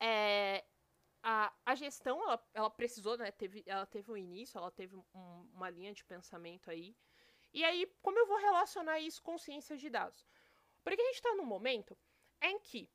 é, 0.00 0.64
a, 1.22 1.52
a 1.66 1.74
gestão, 1.74 2.22
ela, 2.22 2.48
ela 2.54 2.70
precisou, 2.70 3.18
né, 3.18 3.30
teve, 3.30 3.62
ela 3.66 3.84
teve 3.84 4.10
um 4.10 4.16
início, 4.16 4.56
ela 4.56 4.70
teve 4.70 4.96
um, 4.96 5.50
uma 5.52 5.68
linha 5.68 5.92
de 5.92 6.04
pensamento 6.04 6.70
aí. 6.70 6.96
E 7.56 7.64
aí, 7.64 7.86
como 8.02 8.18
eu 8.18 8.26
vou 8.26 8.36
relacionar 8.36 9.00
isso 9.00 9.22
com 9.22 9.38
ciência 9.38 9.78
de 9.78 9.88
dados? 9.88 10.26
Porque 10.84 11.00
a 11.00 11.04
gente 11.06 11.14
está 11.14 11.34
num 11.36 11.46
momento 11.46 11.96
em 12.42 12.58
que 12.58 12.92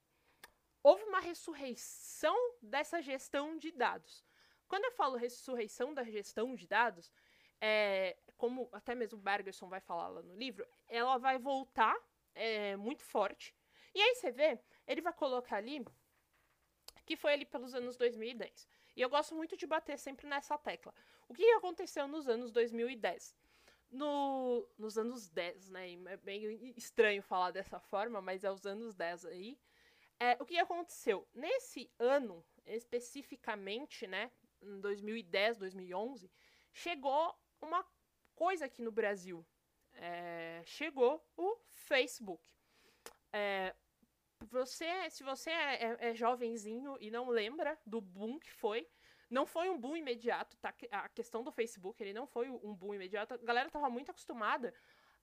houve 0.84 1.04
uma 1.06 1.20
ressurreição 1.20 2.38
dessa 2.62 3.02
gestão 3.02 3.58
de 3.58 3.72
dados. 3.72 4.24
Quando 4.68 4.86
eu 4.86 4.92
falo 4.92 5.18
ressurreição 5.18 5.96
da 5.96 6.04
gestão 6.04 6.54
de 6.54 6.68
dados, 6.68 7.12
é, 7.60 8.16
como 8.38 8.70
até 8.72 8.94
mesmo 8.94 9.18
Bergerson 9.18 9.68
vai 9.68 9.82
falar 9.82 10.10
lá 10.10 10.22
no 10.22 10.36
livro, 10.36 10.64
ela 10.88 11.18
vai 11.18 11.40
voltar 11.40 11.98
é, 12.36 12.76
muito 12.76 13.02
forte. 13.02 13.56
E 13.96 14.00
aí 14.00 14.14
você 14.14 14.32
vê, 14.32 14.60
ele 14.86 15.02
vai 15.02 15.12
colocar 15.12 15.56
ali 15.56 15.84
que 17.04 17.16
foi 17.16 17.34
ali 17.34 17.46
pelos 17.46 17.74
anos 17.74 17.98
2010. 17.98 18.68
E 18.96 19.02
eu 19.02 19.10
gosto 19.10 19.34
muito 19.34 19.58
de 19.58 19.66
bater 19.66 19.98
sempre 19.98 20.28
nessa 20.28 20.56
tecla. 20.56 20.94
O 21.28 21.34
que 21.34 21.44
aconteceu 21.54 22.08
nos 22.08 22.28
anos 22.28 22.52
2010? 22.52 23.36
No, 23.92 24.66
nos 24.78 24.98
anos 24.98 25.30
10, 25.30 25.70
né? 25.70 25.94
É 26.06 26.18
bem 26.18 26.74
estranho 26.78 27.22
falar 27.22 27.52
dessa 27.52 27.80
forma, 27.80 28.22
mas 28.22 28.44
é 28.44 28.52
os 28.52 28.66
anos 28.66 28.96
10 28.96 29.26
aí. 29.26 29.60
É, 30.18 30.38
o 30.40 30.46
que 30.46 30.58
aconteceu? 30.58 31.28
Nesse 31.34 31.92
ano, 32.00 32.46
especificamente, 32.66 34.08
né? 34.08 34.32
Em 34.62 34.80
2010, 34.80 35.58
2011, 35.58 36.32
chegou 36.72 37.36
uma 37.60 37.86
coisa 38.34 38.66
aqui 38.66 38.82
no 38.82 38.92
Brasil. 38.92 39.46
É, 39.94 40.62
chegou 40.66 41.24
o 41.36 41.58
Facebook. 41.68 42.50
É, 43.34 43.76
você, 44.50 45.10
se 45.10 45.24
você 45.24 45.50
é, 45.50 45.84
é, 45.84 45.98
é, 46.10 46.16
jovenzinho 46.16 46.98
e 47.00 47.12
não 47.12 47.30
lembra 47.30 47.78
do 47.86 48.02
boom 48.02 48.40
que 48.40 48.52
foi, 48.52 48.88
não 49.32 49.46
foi 49.46 49.70
um 49.70 49.80
boom 49.80 49.96
imediato, 49.96 50.58
tá? 50.58 50.74
A 50.92 51.10
questão 51.10 51.42
do 51.44 51.52
Facebook, 51.52 52.02
ele 52.04 52.14
não 52.14 52.28
foi 52.28 52.50
um 52.50 52.76
boom 52.76 52.94
imediato. 52.94 53.34
A 53.34 53.38
galera 53.38 53.70
tava 53.70 53.90
muito 53.90 54.12
acostumada 54.12 54.74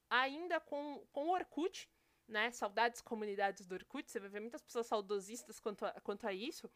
ainda 0.09 0.59
com, 0.59 1.07
com 1.13 1.27
o 1.27 1.33
Orkut, 1.33 1.89
né? 2.27 2.51
Saudades 2.51 3.03
comunidades 3.03 3.67
do 3.67 3.75
Orkut, 3.75 4.11
você 4.11 4.19
vai 4.19 4.31
ver 4.31 4.41
muitas 4.41 4.63
pessoas 4.63 4.87
saudosistas 4.87 5.61
quanto 5.61 5.85
a, 5.85 5.93
quanto 6.01 6.27
a 6.27 6.33
isso. 6.33 6.71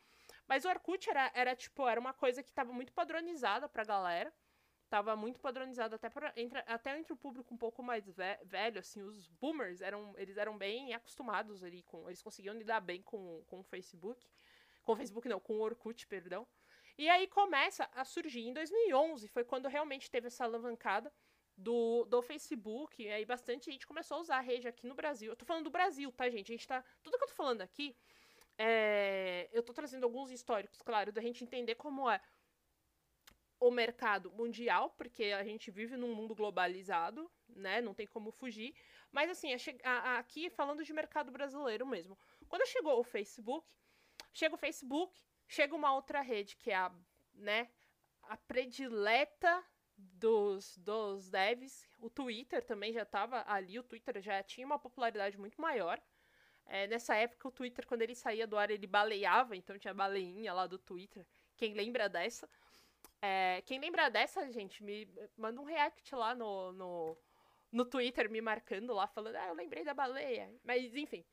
Mas 0.46 0.64
o 0.64 0.68
Orkut 0.68 1.08
era, 1.08 1.32
era, 1.34 1.56
tipo, 1.56 1.88
era 1.88 1.98
uma 1.98 2.12
coisa 2.12 2.42
que 2.42 2.50
estava 2.50 2.72
muito 2.72 2.92
padronizada 2.92 3.68
pra 3.68 3.82
galera 3.82 4.32
tava 4.92 5.16
muito 5.16 5.40
padronizado 5.40 5.94
até, 5.94 6.10
pra, 6.10 6.34
entre, 6.36 6.58
até 6.66 6.98
entre 6.98 7.14
o 7.14 7.16
público 7.16 7.54
um 7.54 7.56
pouco 7.56 7.82
mais 7.82 8.06
ve 8.06 8.36
velho, 8.44 8.78
assim, 8.78 9.00
os 9.00 9.26
boomers 9.26 9.80
eram, 9.80 10.12
eles 10.18 10.36
eram 10.36 10.58
bem 10.58 10.92
acostumados 10.92 11.64
ali 11.64 11.82
com, 11.84 12.06
eles 12.10 12.20
conseguiam 12.20 12.54
lidar 12.54 12.78
bem 12.80 13.00
com, 13.00 13.42
com 13.46 13.60
o 13.60 13.62
Facebook, 13.62 14.28
com 14.82 14.92
o 14.92 14.96
Facebook 14.96 15.26
não, 15.26 15.40
com 15.40 15.54
o 15.54 15.62
Orkut, 15.62 16.06
perdão. 16.06 16.46
E 17.02 17.08
aí 17.08 17.26
começa 17.26 17.90
a 17.96 18.04
surgir 18.04 18.42
em 18.42 18.52
2011, 18.52 19.26
foi 19.26 19.42
quando 19.42 19.66
realmente 19.66 20.08
teve 20.08 20.28
essa 20.28 20.44
alavancada 20.44 21.12
do, 21.56 22.04
do 22.04 22.22
Facebook, 22.22 23.02
e 23.02 23.10
aí 23.10 23.24
bastante 23.24 23.72
gente 23.72 23.88
começou 23.88 24.18
a 24.18 24.20
usar 24.20 24.36
a 24.36 24.40
rede 24.40 24.68
aqui 24.68 24.86
no 24.86 24.94
Brasil. 24.94 25.32
Eu 25.32 25.34
tô 25.34 25.44
falando 25.44 25.64
do 25.64 25.70
Brasil, 25.70 26.12
tá, 26.12 26.30
gente? 26.30 26.52
A 26.52 26.54
gente 26.54 26.68
tá, 26.68 26.84
tudo 27.02 27.18
que 27.18 27.24
eu 27.24 27.26
tô 27.26 27.34
falando 27.34 27.60
aqui, 27.60 27.96
é, 28.56 29.48
eu 29.52 29.64
tô 29.64 29.72
trazendo 29.72 30.04
alguns 30.04 30.30
históricos, 30.30 30.80
claro, 30.80 31.10
da 31.10 31.20
gente 31.20 31.42
entender 31.42 31.74
como 31.74 32.08
é 32.08 32.20
o 33.58 33.72
mercado 33.72 34.30
mundial, 34.30 34.90
porque 34.90 35.24
a 35.24 35.42
gente 35.42 35.72
vive 35.72 35.96
num 35.96 36.14
mundo 36.14 36.36
globalizado, 36.36 37.28
né? 37.48 37.80
Não 37.80 37.94
tem 37.94 38.06
como 38.06 38.30
fugir. 38.30 38.76
Mas 39.10 39.28
assim, 39.28 39.48
a, 39.82 39.90
a, 39.90 40.18
aqui 40.18 40.48
falando 40.50 40.84
de 40.84 40.92
mercado 40.92 41.32
brasileiro 41.32 41.84
mesmo. 41.84 42.16
Quando 42.48 42.64
chegou 42.68 43.00
o 43.00 43.02
Facebook, 43.02 43.66
chega 44.32 44.54
o 44.54 44.58
Facebook, 44.58 45.20
chega 45.52 45.74
uma 45.74 45.94
outra 45.94 46.20
rede 46.22 46.56
que 46.56 46.70
é 46.70 46.76
a, 46.76 46.90
né, 47.34 47.68
a 48.22 48.36
predileta 48.36 49.62
dos, 49.96 50.78
dos 50.78 51.28
devs. 51.28 51.86
O 51.98 52.08
Twitter 52.08 52.64
também 52.64 52.92
já 52.92 53.02
estava 53.02 53.44
ali, 53.46 53.78
o 53.78 53.82
Twitter 53.82 54.20
já 54.22 54.42
tinha 54.42 54.66
uma 54.66 54.78
popularidade 54.78 55.38
muito 55.38 55.60
maior. 55.60 56.00
É, 56.64 56.86
nessa 56.86 57.14
época, 57.16 57.48
o 57.48 57.50
Twitter, 57.50 57.86
quando 57.86 58.02
ele 58.02 58.14
saía 58.14 58.46
do 58.46 58.56
ar, 58.56 58.70
ele 58.70 58.86
baleava, 58.86 59.54
então 59.54 59.78
tinha 59.78 59.90
a 59.90 59.94
baleinha 59.94 60.54
lá 60.54 60.66
do 60.66 60.78
Twitter. 60.78 61.26
Quem 61.56 61.74
lembra 61.74 62.08
dessa? 62.08 62.48
É, 63.20 63.62
quem 63.66 63.78
lembra 63.78 64.08
dessa, 64.08 64.50
gente, 64.50 64.82
me 64.82 65.06
manda 65.36 65.60
um 65.60 65.64
react 65.64 66.14
lá 66.14 66.34
no, 66.34 66.72
no, 66.72 67.18
no 67.70 67.84
Twitter 67.84 68.30
me 68.30 68.40
marcando 68.40 68.94
lá, 68.94 69.06
falando, 69.06 69.36
ah, 69.36 69.48
eu 69.48 69.54
lembrei 69.54 69.84
da 69.84 69.92
baleia. 69.92 70.50
Mas, 70.64 70.94
enfim. 70.94 71.24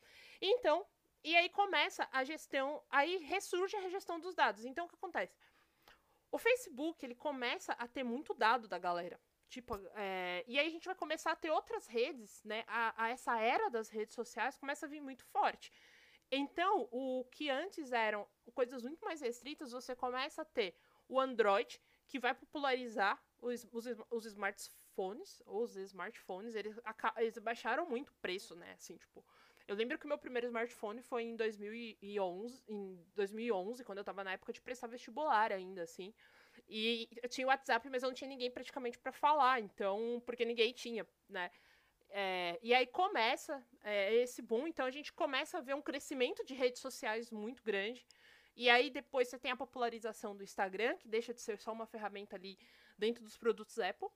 Então, 0.42 0.86
e 1.24 1.36
aí 1.36 1.50
começa 1.50 2.08
a 2.12 2.24
gestão, 2.24 2.82
aí 2.90 3.18
ressurge 3.18 3.76
a 3.76 3.90
gestão 3.90 4.20
dos 4.20 4.36
dados. 4.36 4.66
Então, 4.66 4.86
o 4.86 4.90
que 4.90 4.96
acontece? 4.96 5.36
O 6.32 6.38
Facebook, 6.38 7.04
ele 7.06 7.16
começa 7.16 7.74
a 7.74 7.88
ter 7.88 8.04
muito 8.04 8.34
dado 8.34 8.68
da 8.68 8.78
galera. 8.78 9.20
Tipo, 9.50 9.76
é, 9.96 10.46
e 10.48 10.60
aí 10.60 10.68
a 10.68 10.70
gente 10.70 10.86
vai 10.86 10.96
começar 10.96 11.32
a 11.32 11.36
ter 11.36 11.50
outras 11.50 11.88
redes, 11.88 12.44
né? 12.44 12.64
A, 12.68 13.06
a, 13.06 13.10
essa 13.10 13.40
era 13.40 13.70
das 13.70 13.90
redes 13.90 14.14
sociais 14.14 14.58
começa 14.58 14.86
a 14.86 14.90
vir 14.90 15.02
muito 15.02 15.26
forte. 15.26 15.72
Então, 16.32 16.88
o 16.92 17.26
que 17.32 17.50
antes 17.50 17.92
eram 17.92 18.28
coisas 18.54 18.84
muito 18.84 19.04
mais 19.04 19.22
restritas, 19.22 19.72
você 19.72 19.96
começa 19.96 20.44
a 20.44 20.46
ter 20.46 20.76
o 21.08 21.20
Android, 21.20 21.82
que 22.08 22.20
vai 22.20 22.36
popularizar 22.36 23.20
os, 23.40 23.68
os, 23.72 23.86
os 24.12 24.26
smartphones, 24.28 25.42
os 25.48 25.76
smartphones, 25.76 26.54
eles, 26.54 26.80
eles 27.18 27.38
baixaram 27.40 27.88
muito 27.88 28.10
o 28.10 28.16
preço, 28.22 28.56
né? 28.56 28.74
Assim, 28.74 28.98
tipo, 28.98 29.26
eu 29.70 29.76
lembro 29.76 30.00
que 30.00 30.06
o 30.06 30.08
meu 30.08 30.18
primeiro 30.18 30.48
smartphone 30.48 31.00
foi 31.00 31.22
em 31.24 31.36
2011, 31.36 32.64
em 32.68 33.06
2011, 33.14 33.84
quando 33.84 34.00
eu 34.00 34.04
tava 34.04 34.24
na 34.24 34.32
época 34.32 34.52
de 34.52 34.60
prestar 34.60 34.88
vestibular 34.88 35.52
ainda, 35.52 35.84
assim. 35.84 36.12
E 36.68 37.08
eu 37.22 37.30
tinha 37.30 37.46
o 37.46 37.50
WhatsApp, 37.52 37.88
mas 37.88 38.02
eu 38.02 38.10
não 38.10 38.16
tinha 38.16 38.28
ninguém 38.28 38.50
praticamente 38.50 38.98
para 38.98 39.12
falar, 39.12 39.60
então, 39.60 40.24
porque 40.26 40.44
ninguém 40.44 40.74
tinha, 40.74 41.08
né? 41.30 41.52
É, 42.10 42.60
e 42.64 42.74
aí 42.74 42.88
começa 42.88 43.64
é, 43.84 44.12
esse 44.16 44.42
boom, 44.42 44.68
então 44.68 44.88
a 44.88 44.92
gente 44.92 45.14
começa 45.14 45.60
a 45.60 45.62
ver 45.62 45.76
um 45.76 45.84
crescimento 45.84 46.44
de 46.44 46.56
redes 46.56 46.82
sociais 46.82 47.30
muito 47.30 47.62
grande. 47.62 48.04
E 48.56 48.72
aí 48.72 48.90
depois 48.90 49.28
você 49.28 49.38
tem 49.38 49.52
a 49.52 49.56
popularização 49.56 50.36
do 50.36 50.44
Instagram, 50.44 50.98
que 50.98 51.08
deixa 51.08 51.32
de 51.32 51.42
ser 51.42 51.60
só 51.60 51.72
uma 51.72 51.86
ferramenta 51.86 52.36
ali 52.36 52.58
dentro 52.98 53.24
dos 53.24 53.38
produtos 53.38 53.78
Apple. 53.78 54.10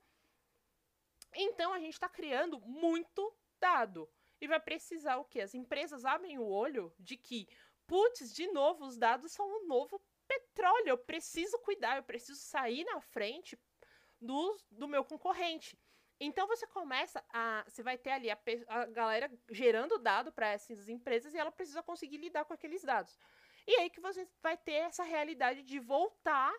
Então 1.32 1.72
a 1.72 1.78
gente 1.78 1.94
está 1.94 2.08
criando 2.08 2.60
muito 2.60 3.32
dado. 3.60 4.08
E 4.40 4.46
vai 4.46 4.60
precisar 4.60 5.16
o 5.16 5.24
quê? 5.24 5.40
As 5.40 5.54
empresas 5.54 6.04
abrem 6.04 6.38
o 6.38 6.46
olho 6.46 6.92
de 6.98 7.16
que, 7.16 7.48
putz, 7.86 8.32
de 8.34 8.46
novo, 8.48 8.84
os 8.84 8.96
dados 8.96 9.32
são 9.32 9.46
um 9.46 9.66
novo 9.66 10.00
petróleo. 10.26 10.88
Eu 10.88 10.98
preciso 10.98 11.58
cuidar, 11.60 11.96
eu 11.96 12.02
preciso 12.02 12.40
sair 12.40 12.84
na 12.84 13.00
frente 13.00 13.58
do, 14.20 14.56
do 14.70 14.88
meu 14.88 15.04
concorrente. 15.04 15.78
Então 16.20 16.46
você 16.46 16.66
começa 16.66 17.22
a. 17.32 17.64
Você 17.66 17.82
vai 17.82 17.98
ter 17.98 18.10
ali 18.10 18.30
a, 18.30 18.38
a 18.68 18.86
galera 18.86 19.30
gerando 19.50 19.98
dado 19.98 20.32
para 20.32 20.48
essas 20.48 20.88
empresas 20.88 21.34
e 21.34 21.38
ela 21.38 21.50
precisa 21.50 21.82
conseguir 21.82 22.18
lidar 22.18 22.44
com 22.44 22.52
aqueles 22.52 22.82
dados. 22.82 23.18
E 23.66 23.74
aí 23.76 23.90
que 23.90 24.00
você 24.00 24.28
vai 24.42 24.56
ter 24.56 24.74
essa 24.74 25.02
realidade 25.02 25.62
de 25.62 25.78
voltar 25.78 26.54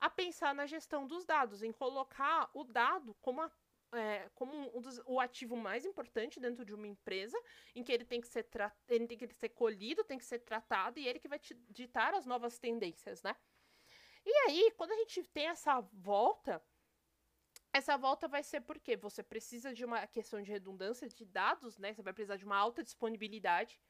a 0.00 0.10
pensar 0.10 0.54
na 0.54 0.66
gestão 0.66 1.06
dos 1.06 1.24
dados, 1.24 1.62
em 1.62 1.72
colocar 1.72 2.50
o 2.52 2.64
dado 2.64 3.14
como, 3.20 3.40
a, 3.40 3.50
é, 3.92 4.28
como 4.34 4.76
um 4.76 4.80
dos, 4.80 5.00
o 5.06 5.20
ativo 5.20 5.56
mais 5.56 5.84
importante 5.84 6.40
dentro 6.40 6.64
de 6.64 6.74
uma 6.74 6.86
empresa, 6.86 7.38
em 7.74 7.82
que 7.82 7.92
ele 7.92 8.04
tem 8.04 8.20
que 8.20 8.28
ser 8.28 8.46
ele 8.88 9.06
tem 9.06 9.18
que 9.18 9.34
ser 9.34 9.50
colhido, 9.50 10.04
tem 10.04 10.18
que 10.18 10.24
ser 10.24 10.38
tratado, 10.40 10.98
e 10.98 11.06
ele 11.06 11.18
que 11.18 11.28
vai 11.28 11.40
ditar 11.70 12.14
as 12.14 12.26
novas 12.26 12.58
tendências, 12.58 13.22
né? 13.22 13.36
E 14.24 14.30
aí, 14.48 14.72
quando 14.76 14.92
a 14.92 14.96
gente 14.96 15.22
tem 15.24 15.48
essa 15.48 15.80
volta, 15.92 16.62
essa 17.72 17.96
volta 17.96 18.28
vai 18.28 18.42
ser 18.42 18.60
porque 18.60 18.96
você 18.96 19.22
precisa 19.22 19.74
de 19.74 19.84
uma 19.84 20.06
questão 20.06 20.40
de 20.40 20.50
redundância 20.50 21.08
de 21.08 21.24
dados, 21.24 21.78
né? 21.78 21.92
Você 21.92 22.02
vai 22.02 22.12
precisar 22.12 22.36
de 22.36 22.44
uma 22.44 22.56
alta 22.56 22.82
disponibilidade, 22.82 23.80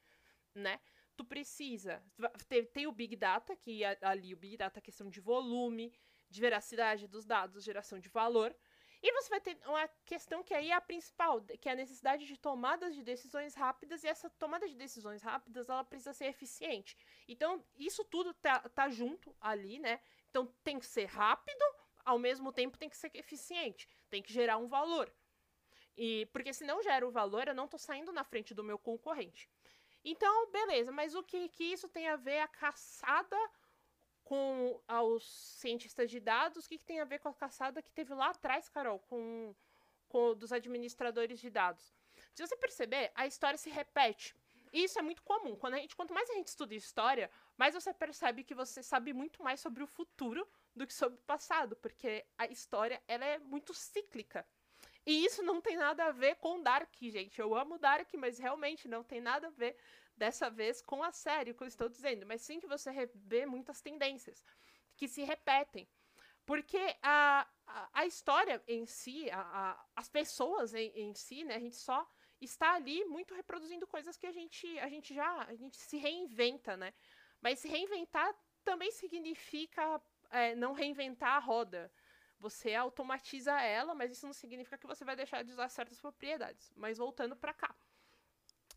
né? 0.55 0.81
tu 1.17 1.25
precisa. 1.25 2.03
Tem, 2.49 2.65
tem 2.65 2.87
o 2.87 2.93
Big 2.93 3.17
Data, 3.17 3.57
que 3.57 3.85
é 3.85 3.99
ali 4.03 4.35
o 4.35 4.37
Big 4.37 4.57
Data 4.57 4.79
é 4.79 4.83
questão 4.83 5.09
de 5.09 5.21
volume, 5.21 5.93
de 6.29 6.41
veracidade 6.41 7.07
dos 7.07 7.25
dados, 7.25 7.65
geração 7.65 7.99
de 7.99 8.09
valor. 8.09 8.55
E 9.03 9.13
você 9.13 9.29
vai 9.29 9.41
ter 9.41 9.59
uma 9.67 9.89
questão 10.05 10.45
que 10.45 10.55
aí 10.55 10.71
é 10.71 10.75
a 10.75 10.81
principal, 10.81 11.43
que 11.61 11.69
é 11.69 11.73
a 11.73 11.75
necessidade 11.75 12.25
de 12.25 12.37
tomadas 12.37 12.95
de 12.95 13.03
decisões 13.03 13.55
rápidas, 13.55 14.05
e 14.05 14.07
essa 14.07 14.31
tomada 14.31 14.69
de 14.69 14.77
decisões 14.77 15.23
rápidas, 15.23 15.69
ela 15.69 15.83
precisa 15.83 16.13
ser 16.13 16.27
eficiente. 16.27 16.97
Então, 17.27 17.65
isso 17.77 18.05
tudo 18.05 18.33
tá, 18.35 18.61
tá 18.69 18.89
junto 18.89 19.35
ali, 19.41 19.81
né? 19.81 20.01
Então, 20.31 20.47
tem 20.63 20.79
que 20.79 20.87
ser 20.87 21.07
rápido, 21.07 21.65
ao 22.05 22.19
mesmo 22.19 22.53
tempo 22.53 22.79
tem 22.79 22.89
que 22.89 22.97
ser 22.97 23.11
eficiente, 23.15 23.89
tem 24.09 24.23
que 24.23 24.33
gerar 24.33 24.57
um 24.57 24.69
valor. 24.69 25.13
E 25.97 26.27
porque 26.27 26.53
se 26.53 26.65
não 26.65 26.83
gera 26.83 27.07
o 27.07 27.11
valor, 27.11 27.49
eu 27.49 27.55
não 27.55 27.65
estou 27.65 27.79
saindo 27.79 28.13
na 28.13 28.25
frente 28.25 28.55
do 28.55 28.65
meu 28.65 28.79
concorrente. 28.79 29.49
Então, 30.05 30.51
beleza, 30.51 30.91
mas 30.91 31.15
o 31.15 31.23
que, 31.23 31.49
que 31.49 31.65
isso 31.65 31.89
tem 31.89 32.09
a 32.09 32.17
ver 32.17 32.41
a 32.41 32.49
caçada 32.49 33.37
com 34.25 34.81
aos 34.87 35.25
cientistas 35.59 36.11
de 36.11 36.21
dados? 36.21 36.65
O 36.65 36.69
que, 36.69 36.79
que 36.79 36.85
tem 36.85 37.01
a 37.01 37.05
ver 37.05 37.19
com 37.19 37.29
a 37.29 37.35
caçada 37.35 37.83
que 37.83 37.91
teve 37.91 38.15
lá 38.15 38.31
atrás, 38.31 38.69
Carol, 38.69 38.99
com, 38.99 39.55
com 40.09 40.35
dos 40.35 40.53
administradores 40.53 41.41
de 41.41 41.51
dados? 41.51 41.95
Se 42.35 42.47
você 42.47 42.57
perceber, 42.57 43.11
a 43.15 43.27
história 43.27 43.59
se 43.59 43.71
repete. 43.71 44.35
E 44.73 44.85
isso 44.85 44.99
é 44.99 45.03
muito 45.03 45.23
comum. 45.23 45.55
Quando 45.55 45.75
a 45.75 45.79
gente, 45.79 45.95
quanto 45.95 46.15
mais 46.15 46.31
a 46.31 46.35
gente 46.35 46.49
estuda 46.49 46.75
história, 46.75 47.31
mais 47.59 47.75
você 47.75 47.93
percebe 47.93 48.43
que 48.43 48.55
você 48.55 48.83
sabe 48.83 49.13
muito 49.13 49.43
mais 49.43 49.61
sobre 49.61 49.83
o 49.83 49.87
futuro 49.87 50.49
do 50.75 50.87
que 50.87 50.95
sobre 50.95 51.19
o 51.19 51.23
passado, 51.23 51.77
porque 51.77 52.25
a 52.39 52.47
história 52.47 53.03
ela 53.07 53.25
é 53.25 53.39
muito 53.39 53.75
cíclica. 53.75 54.47
E 55.05 55.25
isso 55.25 55.43
não 55.43 55.61
tem 55.61 55.77
nada 55.77 56.07
a 56.07 56.13
ver 56.13 56.37
com 56.37 56.63
Dark, 56.63 56.95
gente. 57.01 57.39
Eu 57.39 57.55
amo 57.55 57.79
Dark, 57.79 58.09
mas 58.15 58.39
realmente 58.39 58.89
não 58.89 59.03
tem 59.03 59.21
nada 59.21 59.49
a 59.49 59.51
ver 59.51 59.77
dessa 60.23 60.49
vez 60.49 60.81
com 60.81 61.03
a 61.03 61.11
série 61.11 61.53
que 61.53 61.63
eu 61.65 61.67
estou 61.75 61.89
dizendo. 61.89 62.25
Mas 62.25 62.43
sim 62.43 62.61
que 62.61 62.73
você 62.75 62.91
vê 63.33 63.45
muitas 63.45 63.81
tendências 63.81 64.39
que 64.97 65.09
se 65.09 65.23
repetem. 65.33 65.85
Porque 66.47 66.85
a, 67.03 67.47
a, 67.67 67.89
a 68.01 68.07
história 68.07 68.63
em 68.69 68.85
si, 68.87 69.19
a, 69.31 69.41
a, 69.61 69.87
as 69.97 70.09
pessoas 70.09 70.75
em, 70.75 70.91
em 70.95 71.13
si, 71.13 71.43
né, 71.43 71.57
a 71.57 71.65
gente 71.65 71.77
só 71.77 72.01
está 72.41 72.75
ali 72.75 73.05
muito 73.05 73.35
reproduzindo 73.35 73.93
coisas 73.97 74.17
que 74.17 74.29
a 74.33 74.35
gente, 74.39 74.67
a 74.79 74.89
gente 74.89 75.13
já 75.13 75.31
a 75.53 75.55
gente 75.55 75.77
se 75.77 75.97
reinventa, 75.97 76.77
né? 76.77 76.91
Mas 77.41 77.59
se 77.59 77.69
reinventar 77.69 78.33
também 78.65 78.91
significa 78.93 80.01
é, 80.31 80.55
não 80.55 80.73
reinventar 80.73 81.35
a 81.35 81.41
roda. 81.41 81.93
Você 82.39 82.75
automatiza 82.75 83.61
ela, 83.61 83.93
mas 83.95 84.13
isso 84.13 84.27
não 84.27 84.33
significa 84.33 84.79
que 84.79 84.87
você 84.87 85.05
vai 85.05 85.17
deixar 85.17 85.43
de 85.43 85.53
usar 85.53 85.69
certas 85.69 86.01
propriedades. 86.01 86.73
Mas 86.77 86.99
voltando 86.99 87.37
para 87.37 87.55
cá. 87.55 87.75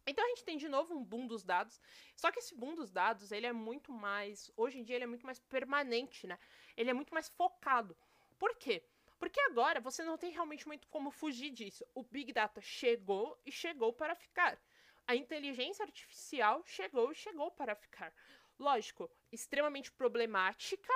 Então 0.07 0.23
a 0.23 0.27
gente 0.29 0.43
tem 0.43 0.57
de 0.57 0.69
novo 0.69 0.93
um 0.93 1.03
boom 1.03 1.27
dos 1.27 1.43
dados. 1.43 1.81
Só 2.15 2.31
que 2.31 2.39
esse 2.39 2.55
boom 2.55 2.75
dos 2.75 2.91
dados, 2.91 3.31
ele 3.31 3.47
é 3.47 3.53
muito 3.53 3.91
mais, 3.91 4.51
hoje 4.55 4.79
em 4.79 4.83
dia 4.83 4.95
ele 4.95 5.05
é 5.05 5.07
muito 5.07 5.25
mais 5.25 5.39
permanente, 5.39 6.27
né? 6.27 6.37
Ele 6.77 6.89
é 6.89 6.93
muito 6.93 7.13
mais 7.13 7.27
focado. 7.29 7.97
Por 8.37 8.55
quê? 8.55 8.83
Porque 9.17 9.39
agora 9.41 9.79
você 9.79 10.03
não 10.03 10.17
tem 10.17 10.31
realmente 10.31 10.67
muito 10.67 10.87
como 10.89 11.09
fugir 11.09 11.49
disso. 11.49 11.85
O 11.93 12.03
Big 12.03 12.31
Data 12.33 12.61
chegou 12.61 13.39
e 13.45 13.51
chegou 13.51 13.93
para 13.93 14.13
ficar. 14.15 14.59
A 15.07 15.15
inteligência 15.15 15.83
artificial 15.83 16.63
chegou 16.65 17.11
e 17.11 17.15
chegou 17.15 17.51
para 17.51 17.75
ficar. 17.75 18.13
Lógico, 18.57 19.09
extremamente 19.31 19.91
problemática, 19.91 20.93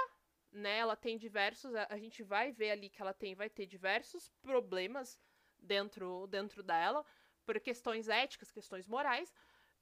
né? 0.52 0.78
Ela 0.78 0.96
tem 0.96 1.18
diversos, 1.18 1.74
a, 1.76 1.98
gente 1.98 2.24
vai 2.24 2.52
ver 2.52 2.72
ali 2.72 2.90
que 2.90 3.02
ela 3.02 3.14
tem, 3.14 3.36
vai 3.36 3.50
ter 3.50 3.66
diversos 3.66 4.30
problemas 4.42 5.20
dentro, 5.58 6.26
dentro 6.28 6.64
dela, 6.64 7.06
por 7.50 7.60
questões 7.60 8.08
éticas, 8.08 8.52
questões 8.52 8.88
morais. 8.88 9.34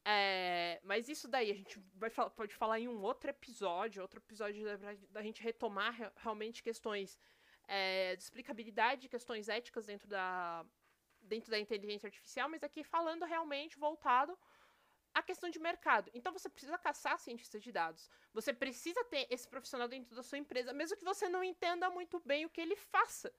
É, 0.05 0.79
mas 0.89 1.09
isso 1.09 1.27
daí 1.27 1.51
a 1.51 1.53
gente 1.53 1.77
vai, 1.95 2.09
pode 2.09 2.55
falar 2.55 2.79
em 2.79 2.87
um 2.87 3.01
outro 3.01 3.29
episódio, 3.29 4.01
outro 4.01 4.21
episódio 4.21 4.63
da, 4.63 4.93
da 5.09 5.21
gente 5.21 5.43
retomar 5.43 5.93
realmente 6.15 6.63
questões 6.63 7.19
é, 7.67 8.15
de 8.15 8.23
explicabilidade, 8.23 9.09
questões 9.09 9.49
éticas 9.49 9.85
dentro 9.85 10.07
da, 10.07 10.65
dentro 11.21 11.51
da 11.51 11.59
inteligência 11.59 12.07
artificial, 12.07 12.47
mas 12.47 12.63
aqui 12.63 12.85
falando 12.85 13.25
realmente 13.25 13.77
voltado 13.77 14.39
à 15.13 15.21
questão 15.21 15.49
de 15.49 15.59
mercado. 15.59 16.09
Então 16.13 16.31
você 16.31 16.47
precisa 16.47 16.77
caçar 16.77 17.19
cientistas 17.19 17.61
de 17.61 17.73
dados. 17.73 18.09
Você 18.33 18.53
precisa 18.53 19.03
ter 19.13 19.27
esse 19.29 19.45
profissional 19.45 19.89
dentro 19.89 20.15
da 20.15 20.23
sua 20.23 20.37
empresa, 20.37 20.71
mesmo 20.71 20.95
que 20.95 21.03
você 21.03 21.27
não 21.27 21.43
entenda 21.43 21.89
muito 21.89 22.17
bem 22.21 22.45
o 22.45 22.49
que 22.49 22.61
ele 22.61 22.77
faça. 22.77 23.29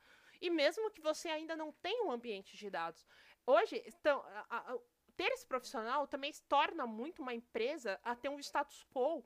E 0.41 0.51
mesmo 0.51 0.91
que 0.91 1.01
você 1.01 1.29
ainda 1.29 1.57
não 1.57 1.73
tenha 1.73 2.05
um 2.05 2.13
ambiente 2.13 2.57
de 2.57 2.71
dados. 2.71 3.07
Hoje, 3.49 3.83
então, 3.87 4.23
a, 4.51 4.59
a, 4.59 4.79
ter 5.17 5.33
esse 5.33 5.47
profissional 5.47 6.07
também 6.07 6.31
torna 6.47 6.87
muito 6.87 7.23
uma 7.23 7.33
empresa 7.33 7.99
a 8.05 8.15
ter 8.15 8.29
um 8.29 8.39
status 8.39 8.85
quo 8.93 9.25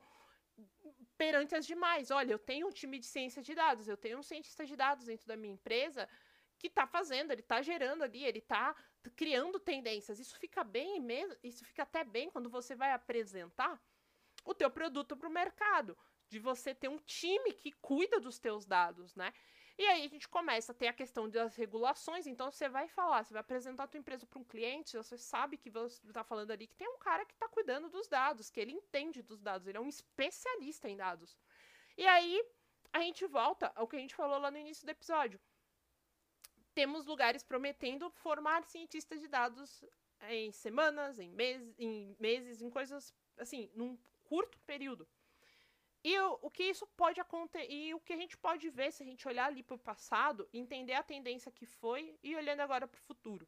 perante 1.17 1.53
as 1.55 1.65
demais. 1.65 2.09
Olha, 2.09 2.31
eu 2.31 2.39
tenho 2.39 2.67
um 2.67 2.71
time 2.71 2.99
de 2.99 3.05
ciência 3.05 3.41
de 3.43 3.53
dados, 3.53 3.89
eu 3.89 3.97
tenho 3.97 4.17
um 4.17 4.23
cientista 4.23 4.65
de 4.65 4.77
dados 4.77 5.07
dentro 5.07 5.27
da 5.27 5.35
minha 5.35 5.53
empresa 5.53 6.07
que 6.57 6.67
está 6.67 6.87
fazendo, 6.87 7.31
ele 7.31 7.41
está 7.41 7.61
gerando 7.61 8.01
ali, 8.01 8.23
ele 8.23 8.37
está 8.37 8.73
criando 9.13 9.59
tendências. 9.59 10.21
Isso 10.21 10.39
fica 10.39 10.63
bem 10.63 11.01
mesmo, 11.01 11.35
isso 11.43 11.65
fica 11.65 11.83
até 11.83 12.05
bem 12.05 12.29
quando 12.29 12.49
você 12.49 12.77
vai 12.77 12.93
apresentar 12.93 13.77
o 14.45 14.53
teu 14.53 14.71
produto 14.71 15.17
para 15.17 15.27
o 15.27 15.31
mercado, 15.33 15.97
de 16.29 16.39
você 16.39 16.73
ter 16.73 16.87
um 16.87 16.97
time 16.99 17.51
que 17.51 17.73
cuida 17.73 18.21
dos 18.21 18.39
teus 18.39 18.65
dados, 18.65 19.15
né? 19.15 19.33
E 19.75 19.85
aí 19.87 20.05
a 20.05 20.07
gente 20.07 20.29
começa 20.29 20.71
a 20.71 20.75
ter 20.75 20.87
a 20.87 20.93
questão 20.93 21.27
das 21.27 21.55
regulações, 21.55 22.27
então 22.27 22.51
você 22.51 22.69
vai 22.69 22.87
falar, 22.87 23.23
você 23.23 23.33
vai 23.33 23.41
apresentar 23.41 23.85
a 23.85 23.87
tua 23.87 23.99
empresa 23.99 24.25
para 24.25 24.39
um 24.39 24.43
cliente, 24.43 24.95
você 24.95 25.17
sabe 25.17 25.57
que 25.57 25.69
você 25.69 26.05
está 26.05 26.23
falando 26.23 26.51
ali 26.51 26.67
que 26.67 26.75
tem 26.75 26.87
um 26.87 26.99
cara 26.99 27.25
que 27.25 27.33
está 27.33 27.47
cuidando 27.49 27.89
dos 27.89 28.07
dados, 28.07 28.51
que 28.51 28.59
ele 28.59 28.71
entende 28.71 29.23
dos 29.23 29.41
dados, 29.41 29.67
ele 29.67 29.77
é 29.77 29.81
um 29.81 29.89
especialista 29.89 30.87
em 30.87 30.95
dados. 30.95 31.35
E 31.97 32.05
aí 32.05 32.43
a 32.91 32.99
gente 32.99 33.25
volta 33.25 33.71
ao 33.75 33.87
que 33.87 33.95
a 33.95 33.99
gente 33.99 34.13
falou 34.13 34.37
lá 34.37 34.51
no 34.51 34.57
início 34.57 34.85
do 34.85 34.91
episódio. 34.91 35.39
Temos 36.75 37.05
lugares 37.07 37.43
prometendo 37.43 38.11
formar 38.11 38.63
cientistas 38.65 39.19
de 39.19 39.27
dados 39.27 39.83
em 40.29 40.51
semanas, 40.51 41.17
em 41.17 41.29
meses, 41.29 41.75
em 41.79 42.15
meses, 42.19 42.61
em 42.61 42.69
coisas 42.69 43.13
assim, 43.37 43.71
num 43.73 43.97
curto 44.23 44.59
período. 44.61 45.07
E 46.03 46.19
o, 46.19 46.39
o 46.41 46.51
que 46.51 46.63
isso 46.63 46.85
pode 46.97 47.21
acontecer, 47.21 47.71
e 47.71 47.93
o 47.93 47.99
que 47.99 48.13
a 48.13 48.17
gente 48.17 48.37
pode 48.37 48.69
ver 48.69 48.91
se 48.91 49.03
a 49.03 49.05
gente 49.05 49.27
olhar 49.27 49.45
ali 49.45 49.63
para 49.63 49.75
o 49.75 49.79
passado, 49.79 50.49
entender 50.51 50.93
a 50.93 51.03
tendência 51.03 51.51
que 51.51 51.65
foi 51.65 52.19
e 52.21 52.35
olhando 52.35 52.59
agora 52.59 52.87
para 52.87 52.97
o 52.97 53.01
futuro, 53.01 53.47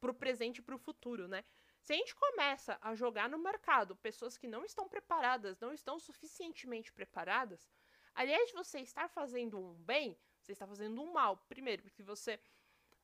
para 0.00 0.10
o 0.10 0.14
presente 0.14 0.58
e 0.58 0.62
para 0.62 0.74
o 0.74 0.78
futuro, 0.78 1.28
né? 1.28 1.44
Se 1.80 1.92
a 1.92 1.96
gente 1.96 2.14
começa 2.14 2.76
a 2.82 2.94
jogar 2.94 3.28
no 3.28 3.38
mercado 3.38 3.96
pessoas 3.96 4.36
que 4.36 4.48
não 4.48 4.64
estão 4.64 4.88
preparadas, 4.88 5.58
não 5.60 5.72
estão 5.72 5.98
suficientemente 5.98 6.92
preparadas, 6.92 7.70
aliás 8.14 8.48
de 8.48 8.54
você 8.54 8.80
estar 8.80 9.08
fazendo 9.08 9.58
um 9.58 9.74
bem, 9.74 10.18
você 10.42 10.52
está 10.52 10.66
fazendo 10.66 11.00
um 11.00 11.12
mal. 11.12 11.36
Primeiro, 11.48 11.82
porque 11.82 12.02
você 12.02 12.40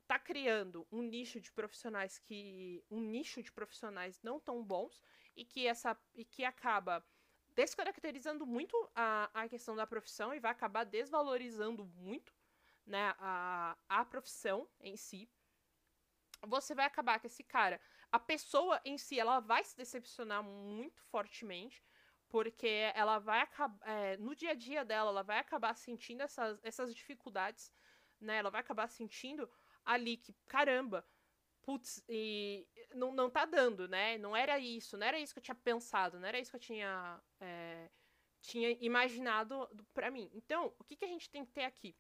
está 0.03 0.19
criando 0.19 0.87
um 0.91 1.03
nicho 1.03 1.41
de 1.41 1.51
profissionais 1.53 2.19
que 2.19 2.85
um 2.91 3.01
nicho 3.01 3.43
de 3.43 3.53
profissionais 3.53 4.21
não 4.23 4.39
tão 4.41 4.63
bons 4.63 5.01
e 5.37 5.45
que 5.45 5.67
essa 5.67 5.99
e 6.15 6.25
que 6.25 6.45
acaba 6.45 7.05
descaracterizando 7.55 8.47
muito 8.47 8.77
a, 8.95 9.31
a 9.33 9.49
questão 9.49 9.77
da 9.77 9.87
profissão 9.87 10.35
e 10.35 10.41
vai 10.41 10.51
acabar 10.51 10.85
desvalorizando 10.85 11.85
muito 11.85 12.35
né, 12.87 13.15
a, 13.19 13.77
a 13.89 14.05
profissão 14.05 14.69
em 14.81 14.97
si. 14.97 15.29
Você 16.47 16.75
vai 16.75 16.85
acabar 16.85 17.19
com 17.21 17.27
esse 17.27 17.43
cara. 17.43 17.81
A 18.13 18.19
pessoa 18.19 18.81
em 18.85 18.99
si, 18.99 19.19
ela 19.19 19.41
vai 19.41 19.65
se 19.65 19.77
decepcionar 19.77 20.43
muito 20.43 21.03
fortemente, 21.05 21.83
porque 22.29 22.91
ela 22.95 23.19
vai 23.19 23.41
acabar. 23.41 23.89
É, 23.89 24.17
no 24.19 24.35
dia 24.35 24.51
a 24.51 24.55
dia 24.55 24.85
dela, 24.85 25.11
ela 25.11 25.23
vai 25.23 25.39
acabar 25.39 25.75
sentindo 25.75 26.23
essas, 26.23 26.59
essas 26.63 26.95
dificuldades, 26.95 27.73
né? 28.21 28.37
Ela 28.37 28.51
vai 28.51 28.61
acabar 28.61 28.89
sentindo 28.89 29.49
ali 29.85 30.17
que, 30.17 30.35
caramba, 30.47 31.07
putz, 31.65 32.05
e 32.09 32.67
não, 32.95 33.13
não 33.13 33.31
tá 33.31 33.45
dando, 33.45 33.89
né? 33.89 34.19
Não 34.19 34.37
era 34.37 34.59
isso, 34.59 34.97
não 34.97 35.07
era 35.07 35.19
isso 35.19 35.33
que 35.33 35.39
eu 35.39 35.43
tinha 35.43 35.55
pensado, 35.55 36.21
não 36.21 36.29
era 36.29 36.39
isso 36.39 36.51
que 36.51 36.57
eu 36.57 36.61
tinha, 36.61 37.21
é, 37.41 37.91
tinha 38.41 38.71
imaginado 38.81 39.69
para 39.93 40.11
mim. 40.11 40.31
Então, 40.35 40.73
o 40.79 40.85
que, 40.85 40.97
que 40.97 41.05
a 41.05 41.09
gente 41.09 41.31
tem 41.31 41.45
que 41.45 41.53
ter 41.53 41.65
aqui? 41.65 41.97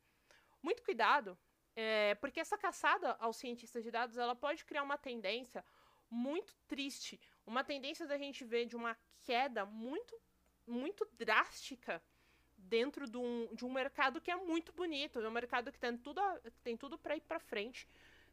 Muito 0.63 0.83
cuidado, 0.83 1.39
é, 1.75 2.15
porque 2.17 2.41
essa 2.41 2.59
caçada 2.59 3.17
aos 3.19 3.37
cientistas 3.37 3.83
de 3.83 3.91
dados, 3.91 4.17
ela 4.17 4.35
pode 4.35 4.65
criar 4.65 4.83
uma 4.83 4.99
tendência 4.99 5.65
muito 6.11 6.55
triste, 6.69 7.21
uma 7.47 7.65
tendência 7.65 8.07
da 8.07 8.17
gente 8.17 8.45
ver 8.45 8.67
de 8.67 8.77
uma 8.77 8.97
queda 9.23 9.65
muito, 9.65 10.21
muito 10.67 11.09
drástica 11.13 12.03
dentro 12.57 13.09
de 13.09 13.17
um, 13.17 13.55
de 13.55 13.65
um 13.65 13.73
mercado 13.73 14.21
que 14.21 14.31
é 14.31 14.37
muito 14.37 14.73
bonito, 14.73 15.21
é 15.21 15.29
um 15.29 15.33
mercado 15.33 15.73
que 15.73 15.79
tem 15.79 15.97
tudo, 15.97 16.21
tem 16.63 16.77
tudo 16.77 16.97
para 16.99 17.17
ir 17.17 17.23
para 17.23 17.41
frente, 17.41 17.89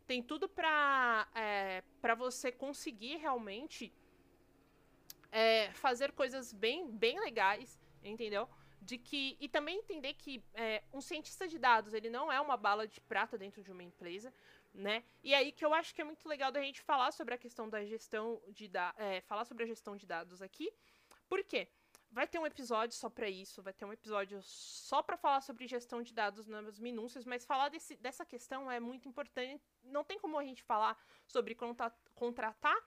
tem 0.08 0.22
tudo 0.22 0.48
para 0.48 1.28
é, 1.36 1.84
você 2.18 2.52
conseguir 2.52 3.18
realmente 3.18 3.94
é, 5.32 5.72
fazer 5.74 6.12
coisas 6.12 6.52
bem, 6.52 6.90
bem 6.92 7.20
legais, 7.20 7.80
entendeu? 8.04 8.50
De 8.82 8.98
que 8.98 9.38
e 9.40 9.48
também 9.48 9.78
entender 9.78 10.14
que 10.16 10.44
é, 10.54 10.84
um 10.92 11.02
cientista 11.02 11.48
de 11.48 11.58
dados 11.58 11.94
ele 11.94 12.10
não 12.10 12.32
é 12.32 12.42
uma 12.42 12.58
bala 12.58 12.88
de 12.88 13.00
prata 13.00 13.38
dentro 13.38 13.64
de 13.64 13.72
uma 13.72 13.84
empresa, 13.84 14.34
né? 14.74 15.04
E 15.24 15.34
aí 15.34 15.52
que 15.52 15.64
eu 15.64 15.74
acho 15.74 15.94
que 15.94 16.02
é 16.02 16.04
muito 16.04 16.28
legal 16.28 16.52
da 16.52 16.62
gente 16.62 16.82
falar 16.82 17.12
sobre 17.12 17.34
a 17.34 17.38
questão 17.38 17.70
da 17.70 17.86
gestão 17.86 18.42
de 18.50 18.68
da, 18.68 18.94
é, 18.98 19.22
falar 19.22 19.46
sobre 19.46 19.64
a 19.64 19.68
gestão 19.68 19.96
de 19.96 20.06
dados 20.06 20.42
aqui, 20.42 20.74
por 21.30 21.44
quê? 21.44 21.68
Vai 22.12 22.28
ter 22.28 22.40
um 22.40 22.46
episódio 22.46 22.96
só 22.96 23.10
para 23.10 23.30
isso, 23.30 23.62
vai 23.62 23.74
ter 23.74 23.86
um 23.86 23.94
episódio 23.94 24.42
só 24.44 25.02
para 25.02 25.18
falar 25.18 25.42
sobre 25.42 25.66
gestão 25.68 26.02
de 26.02 26.14
dados 26.14 26.46
nas 26.46 26.78
minúcias, 26.78 27.26
mas 27.26 27.46
falar 27.46 27.70
desse, 27.70 27.96
dessa 27.96 28.26
questão 28.26 28.70
é 28.70 28.80
muito 28.80 29.08
importante. 29.08 29.64
Não 29.84 30.04
tem 30.04 30.20
como 30.20 30.38
a 30.38 30.44
gente 30.44 30.62
falar 30.62 30.98
sobre 31.26 31.56
contratar 32.14 32.78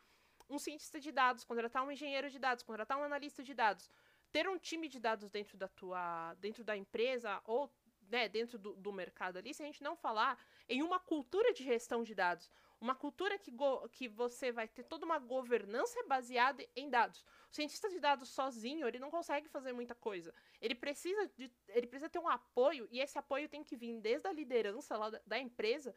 um 0.48 0.58
cientista 0.58 1.00
de 1.00 1.10
dados, 1.10 1.42
contratar 1.42 1.82
um 1.82 1.90
engenheiro 1.90 2.28
de 2.28 2.38
dados, 2.38 2.62
contratar 2.62 2.98
um 2.98 3.02
analista 3.02 3.42
de 3.42 3.54
dados, 3.54 3.90
ter 4.30 4.46
um 4.46 4.58
time 4.58 4.88
de 4.88 5.00
dados 5.00 5.30
dentro 5.30 5.56
da 5.56 5.68
tua, 5.68 6.34
dentro 6.34 6.62
da 6.62 6.76
empresa 6.76 7.40
ou 7.44 7.72
né, 8.10 8.28
dentro 8.28 8.58
do, 8.58 8.74
do 8.76 8.92
mercado 8.92 9.38
ali, 9.38 9.54
se 9.54 9.62
a 9.62 9.66
gente 9.66 9.82
não 9.82 9.96
falar 9.96 10.38
em 10.68 10.82
uma 10.82 11.00
cultura 11.00 11.52
de 11.52 11.64
gestão 11.64 12.02
de 12.02 12.14
dados, 12.14 12.50
uma 12.84 12.94
cultura 12.94 13.38
que, 13.38 13.50
que 13.92 14.06
você 14.08 14.52
vai 14.52 14.68
ter 14.68 14.84
toda 14.84 15.06
uma 15.06 15.18
governança 15.18 16.02
baseada 16.06 16.62
em 16.76 16.90
dados. 16.90 17.24
O 17.50 17.54
cientista 17.54 17.88
de 17.88 17.98
dados 17.98 18.28
sozinho, 18.28 18.86
ele 18.86 18.98
não 18.98 19.10
consegue 19.10 19.48
fazer 19.48 19.72
muita 19.72 19.94
coisa. 19.94 20.34
Ele 20.60 20.74
precisa, 20.74 21.26
de, 21.34 21.50
ele 21.68 21.86
precisa 21.86 22.10
ter 22.10 22.18
um 22.18 22.28
apoio, 22.28 22.86
e 22.90 23.00
esse 23.00 23.18
apoio 23.18 23.48
tem 23.48 23.64
que 23.64 23.74
vir 23.74 23.98
desde 24.00 24.28
a 24.28 24.32
liderança 24.32 24.98
lá 24.98 25.08
da, 25.08 25.20
da 25.26 25.38
empresa, 25.38 25.94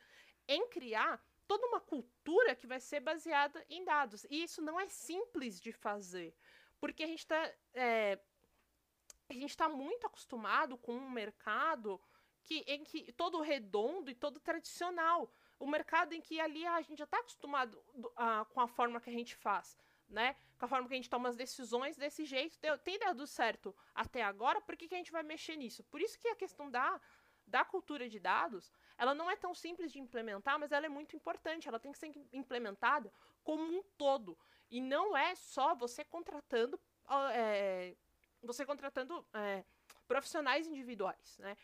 em 0.48 0.70
criar 0.70 1.22
toda 1.46 1.68
uma 1.68 1.82
cultura 1.82 2.56
que 2.56 2.66
vai 2.66 2.80
ser 2.80 3.02
baseada 3.02 3.66
em 3.70 3.84
dados. 3.84 4.26
E 4.30 4.44
isso 4.44 4.62
não 4.62 4.80
é 4.80 4.88
simples 4.88 5.60
de 5.60 5.74
fazer, 5.74 6.34
porque 6.80 7.04
a 7.04 7.08
gente 7.08 7.20
está 7.20 7.54
é, 7.74 8.18
a 9.30 9.34
gente 9.34 9.50
está 9.50 9.68
muito 9.68 10.08
acostumado 10.08 10.78
com 10.78 10.94
um 10.94 11.10
mercado 11.10 12.00
que, 12.46 12.60
em 12.60 12.86
que 12.86 13.12
todo 13.12 13.42
redondo 13.42 14.10
e 14.10 14.16
todo 14.16 14.40
tradicional 14.40 15.30
o 15.60 15.68
mercado 15.68 16.14
em 16.14 16.22
que 16.22 16.40
ali 16.40 16.66
a 16.66 16.82
gente 16.82 17.00
já 17.00 17.06
está 17.06 17.20
acostumado 17.20 17.76
uh, 17.96 18.46
com 18.54 18.62
a 18.62 18.68
forma 18.68 19.02
que 19.02 19.10
a 19.10 19.14
gente 19.14 19.36
faz, 19.36 19.78
né? 20.08 20.36
Com 20.58 20.66
a 20.66 20.68
forma 20.68 20.88
que 20.88 20.94
a 20.94 20.98
gente 20.98 21.10
toma 21.10 21.30
as 21.30 21.36
decisões 21.36 21.98
desse 21.98 22.26
jeito. 22.26 22.60
Deu, 22.60 22.78
tem 22.78 22.98
dado 23.00 23.26
certo 23.26 23.76
até 23.94 24.22
agora, 24.24 24.62
por 24.62 24.76
que, 24.76 24.88
que 24.88 24.96
a 24.96 24.98
gente 24.98 25.12
vai 25.12 25.24
mexer 25.24 25.56
nisso? 25.56 25.84
Por 25.86 26.02
isso 26.02 26.20
que 26.20 26.28
a 26.28 26.36
questão 26.36 26.70
da, 26.70 27.02
da 27.46 27.64
cultura 27.66 28.08
de 28.10 28.20
dados, 28.20 28.72
ela 28.98 29.16
não 29.16 29.30
é 29.30 29.36
tão 29.36 29.54
simples 29.54 29.92
de 29.92 30.00
implementar, 30.00 30.60
mas 30.60 30.72
ela 30.72 30.86
é 30.86 30.90
muito 30.90 31.16
importante. 31.16 31.68
Ela 31.68 31.80
tem 31.80 31.92
que 31.92 31.98
ser 31.98 32.12
implementada 32.32 33.12
como 33.44 33.64
um 33.64 33.84
todo. 33.98 34.38
E 34.70 34.82
não 34.82 35.16
é 35.16 35.34
só 35.36 35.74
você 35.74 36.04
contratando. 36.04 36.80
É, 37.32 37.96
você 38.44 38.66
contratando 38.66 39.26
é, 39.34 39.64
profissionais 40.08 40.68
individuais, 40.68 41.38
né? 41.40 41.56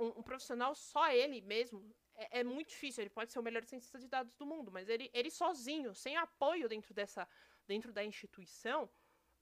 Um, 0.00 0.18
um, 0.18 0.22
profissional 0.22 0.74
só 0.74 1.10
ele 1.10 1.40
mesmo 1.40 1.94
é, 2.18 2.40
é, 2.40 2.44
muito 2.44 2.68
difícil. 2.68 3.02
Ele 3.02 3.10
pode 3.10 3.32
ser 3.32 3.38
o 3.38 3.42
melhor 3.42 3.64
cientista 3.64 3.98
de 3.98 4.08
dados 4.08 4.34
do 4.34 4.44
mundo, 4.44 4.70
mas 4.70 4.88
ele, 4.88 5.10
ele 5.14 5.30
sozinho, 5.30 5.94
sem 5.94 6.16
apoio 6.16 6.68
dentro 6.68 6.92
dessa, 6.92 7.26
dentro 7.66 7.92
da 7.92 8.04
instituição, 8.04 8.90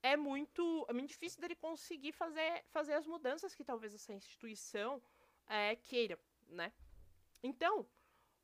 é 0.03 0.17
muito, 0.17 0.87
é 0.89 0.93
muito 0.93 1.09
difícil 1.09 1.41
dele 1.41 1.57
conseguir 1.57 2.13
fazer, 2.13 2.65
fazer 2.69 2.93
as 2.93 3.07
mudanças 3.07 3.55
que 3.55 3.65
talvez 3.65 3.95
essa 3.95 4.13
instituição 4.13 5.03
é, 5.49 5.75
queira, 5.77 6.19
né? 6.49 6.73
Então, 7.43 7.89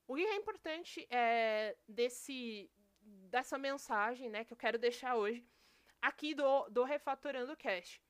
o 0.06 0.16
que 0.16 0.22
é 0.22 0.36
importante 0.36 1.06
é 1.10 1.76
desse, 1.86 2.70
dessa 3.30 3.58
mensagem, 3.58 4.28
né, 4.30 4.44
que 4.44 4.52
eu 4.52 4.56
quero 4.56 4.78
deixar 4.78 5.14
hoje 5.16 5.46
aqui 6.00 6.34
do, 6.34 6.68
do 6.70 6.84
Refatorando 6.84 7.56
Cast. 7.56 8.02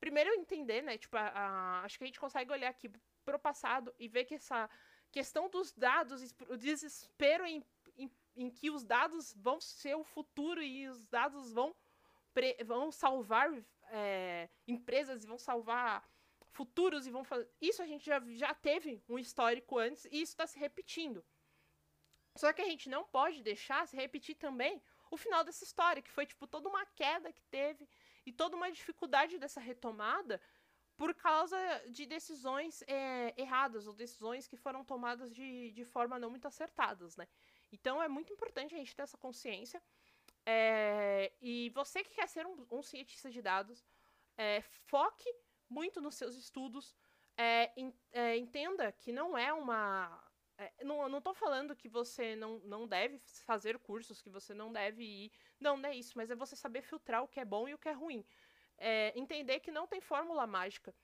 Primeiro 0.00 0.34
entender, 0.34 0.82
né, 0.82 0.98
tipo, 0.98 1.16
a, 1.16 1.28
a, 1.28 1.84
acho 1.84 1.98
que 1.98 2.04
a 2.04 2.06
gente 2.06 2.20
consegue 2.20 2.52
olhar 2.52 2.68
aqui 2.68 2.90
pro 3.24 3.38
passado 3.38 3.94
e 3.98 4.08
ver 4.08 4.24
que 4.24 4.34
essa 4.34 4.68
questão 5.16 5.48
dos 5.48 5.72
dados, 5.72 6.34
o 6.46 6.58
desespero 6.58 7.46
em, 7.46 7.64
em, 7.96 8.10
em 8.36 8.50
que 8.50 8.70
os 8.70 8.84
dados 8.84 9.32
vão 9.32 9.58
ser 9.58 9.94
o 9.96 10.04
futuro 10.04 10.62
e 10.62 10.86
os 10.86 11.06
dados 11.06 11.54
vão, 11.54 11.74
pre, 12.34 12.54
vão 12.62 12.92
salvar 12.92 13.50
é, 13.88 14.46
empresas 14.68 15.24
e 15.24 15.26
vão 15.26 15.38
salvar 15.38 16.06
futuros 16.50 17.06
e 17.06 17.10
vão 17.10 17.24
fazer. 17.24 17.48
Isso 17.58 17.80
a 17.80 17.86
gente 17.86 18.04
já, 18.04 18.20
já 18.34 18.52
teve 18.52 19.02
um 19.08 19.18
histórico 19.18 19.78
antes 19.78 20.04
e 20.04 20.20
isso 20.20 20.32
está 20.34 20.46
se 20.46 20.58
repetindo. 20.58 21.24
Só 22.36 22.52
que 22.52 22.60
a 22.60 22.66
gente 22.66 22.90
não 22.90 23.02
pode 23.04 23.42
deixar 23.42 23.88
se 23.88 23.96
repetir 23.96 24.36
também 24.36 24.82
o 25.10 25.16
final 25.16 25.42
dessa 25.42 25.64
história, 25.64 26.02
que 26.02 26.10
foi 26.10 26.26
tipo 26.26 26.46
toda 26.46 26.68
uma 26.68 26.84
queda 26.84 27.32
que 27.32 27.42
teve 27.44 27.88
e 28.26 28.32
toda 28.32 28.54
uma 28.54 28.70
dificuldade 28.70 29.38
dessa 29.38 29.60
retomada 29.60 30.38
por 30.96 31.14
causa 31.14 31.56
de 31.90 32.06
decisões 32.06 32.82
é, 32.86 33.34
erradas 33.36 33.86
ou 33.86 33.94
decisões 33.94 34.46
que 34.46 34.56
foram 34.56 34.84
tomadas 34.84 35.34
de, 35.34 35.70
de 35.72 35.84
forma 35.84 36.18
não 36.18 36.30
muito 36.30 36.48
acertadas, 36.48 37.16
né? 37.16 37.28
Então 37.70 38.02
é 38.02 38.08
muito 38.08 38.32
importante 38.32 38.74
a 38.74 38.78
gente 38.78 38.94
ter 38.94 39.02
essa 39.02 39.18
consciência. 39.18 39.82
É, 40.44 41.32
e 41.40 41.70
você 41.70 42.02
que 42.02 42.14
quer 42.14 42.28
ser 42.28 42.46
um, 42.46 42.66
um 42.70 42.82
cientista 42.82 43.30
de 43.30 43.42
dados, 43.42 43.84
é, 44.36 44.62
foque 44.62 45.28
muito 45.68 46.00
nos 46.00 46.14
seus 46.14 46.36
estudos, 46.36 46.96
entenda 48.36 48.90
que 48.92 49.12
não 49.12 49.36
é 49.36 49.52
uma 49.52 50.26
não, 50.82 51.08
não 51.08 51.34
falando 51.34 51.76
que 51.76 51.88
você 51.88 52.34
não, 52.34 52.58
não 52.60 52.86
deve 52.86 53.18
fazer 53.44 53.78
cursos, 53.78 54.22
que 54.22 54.30
você 54.30 54.54
não 54.54 54.72
deve 54.72 55.04
ir. 55.04 55.32
Não, 55.60 55.76
não 55.76 55.88
é 55.88 55.94
isso, 55.94 56.14
mas 56.16 56.30
é 56.30 56.34
você 56.34 56.56
saber 56.56 56.82
filtrar 56.82 57.22
o 57.22 57.28
que 57.28 57.40
é 57.40 57.44
bom 57.44 57.68
e 57.68 57.74
o 57.74 57.78
que 57.78 57.88
é 57.88 57.92
ruim. 57.92 58.24
É, 58.78 59.18
entender 59.18 59.60
que 59.60 59.70
não 59.70 59.86
tem 59.86 60.00
fórmula 60.00 60.46
mágica. 60.46 60.94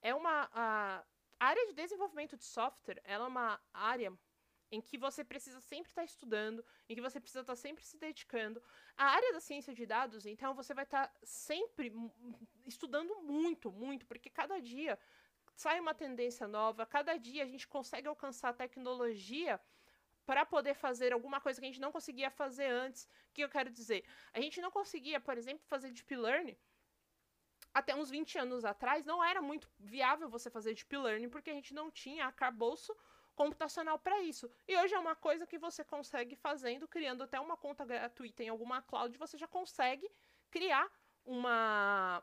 É 0.00 0.14
uma. 0.14 0.50
A, 0.52 1.04
área 1.38 1.66
de 1.66 1.72
desenvolvimento 1.72 2.36
de 2.36 2.44
software 2.44 3.00
ela 3.02 3.24
é 3.24 3.28
uma 3.28 3.60
área 3.74 4.12
em 4.70 4.80
que 4.80 4.96
você 4.96 5.22
precisa 5.22 5.60
sempre 5.60 5.90
estar 5.90 6.02
tá 6.02 6.06
estudando, 6.06 6.64
em 6.88 6.94
que 6.94 7.00
você 7.00 7.20
precisa 7.20 7.40
estar 7.40 7.52
tá 7.52 7.56
sempre 7.56 7.84
se 7.84 7.98
dedicando. 7.98 8.62
A 8.96 9.04
área 9.04 9.32
da 9.32 9.40
ciência 9.40 9.74
de 9.74 9.84
dados, 9.84 10.24
então, 10.24 10.54
você 10.54 10.72
vai 10.72 10.84
estar 10.84 11.08
tá 11.08 11.20
sempre 11.22 11.92
estudando 12.64 13.20
muito, 13.20 13.70
muito, 13.70 14.06
porque 14.06 14.30
cada 14.30 14.58
dia 14.60 14.98
sai 15.54 15.78
uma 15.78 15.92
tendência 15.92 16.48
nova, 16.48 16.86
cada 16.86 17.16
dia 17.18 17.42
a 17.42 17.46
gente 17.46 17.68
consegue 17.68 18.08
alcançar 18.08 18.54
tecnologia 18.54 19.60
para 20.24 20.46
poder 20.46 20.74
fazer 20.74 21.12
alguma 21.12 21.38
coisa 21.40 21.60
que 21.60 21.66
a 21.66 21.68
gente 21.68 21.80
não 21.80 21.92
conseguia 21.92 22.30
fazer 22.30 22.66
antes. 22.66 23.04
O 23.28 23.32
que 23.34 23.42
eu 23.42 23.50
quero 23.50 23.70
dizer? 23.70 24.04
A 24.32 24.40
gente 24.40 24.60
não 24.60 24.70
conseguia, 24.70 25.20
por 25.20 25.36
exemplo, 25.36 25.62
fazer 25.66 25.90
deep 25.90 26.16
learning 26.16 26.56
até 27.74 27.94
uns 27.94 28.10
20 28.10 28.38
anos 28.38 28.64
atrás, 28.64 29.04
não 29.04 29.22
era 29.22 29.40
muito 29.40 29.70
viável 29.78 30.28
você 30.28 30.50
fazer 30.50 30.74
deep 30.74 30.96
learning 30.96 31.28
porque 31.28 31.50
a 31.50 31.54
gente 31.54 31.74
não 31.74 31.90
tinha 31.90 32.26
acabouço 32.26 32.94
computacional 33.34 33.98
para 33.98 34.20
isso. 34.20 34.50
E 34.68 34.76
hoje 34.76 34.94
é 34.94 34.98
uma 34.98 35.16
coisa 35.16 35.46
que 35.46 35.58
você 35.58 35.82
consegue 35.82 36.36
fazendo, 36.36 36.86
criando 36.86 37.22
até 37.22 37.40
uma 37.40 37.56
conta 37.56 37.84
gratuita 37.84 38.42
em 38.42 38.48
alguma 38.48 38.82
cloud, 38.82 39.16
você 39.16 39.38
já 39.38 39.48
consegue 39.48 40.08
criar 40.50 40.90
uma 41.24 42.22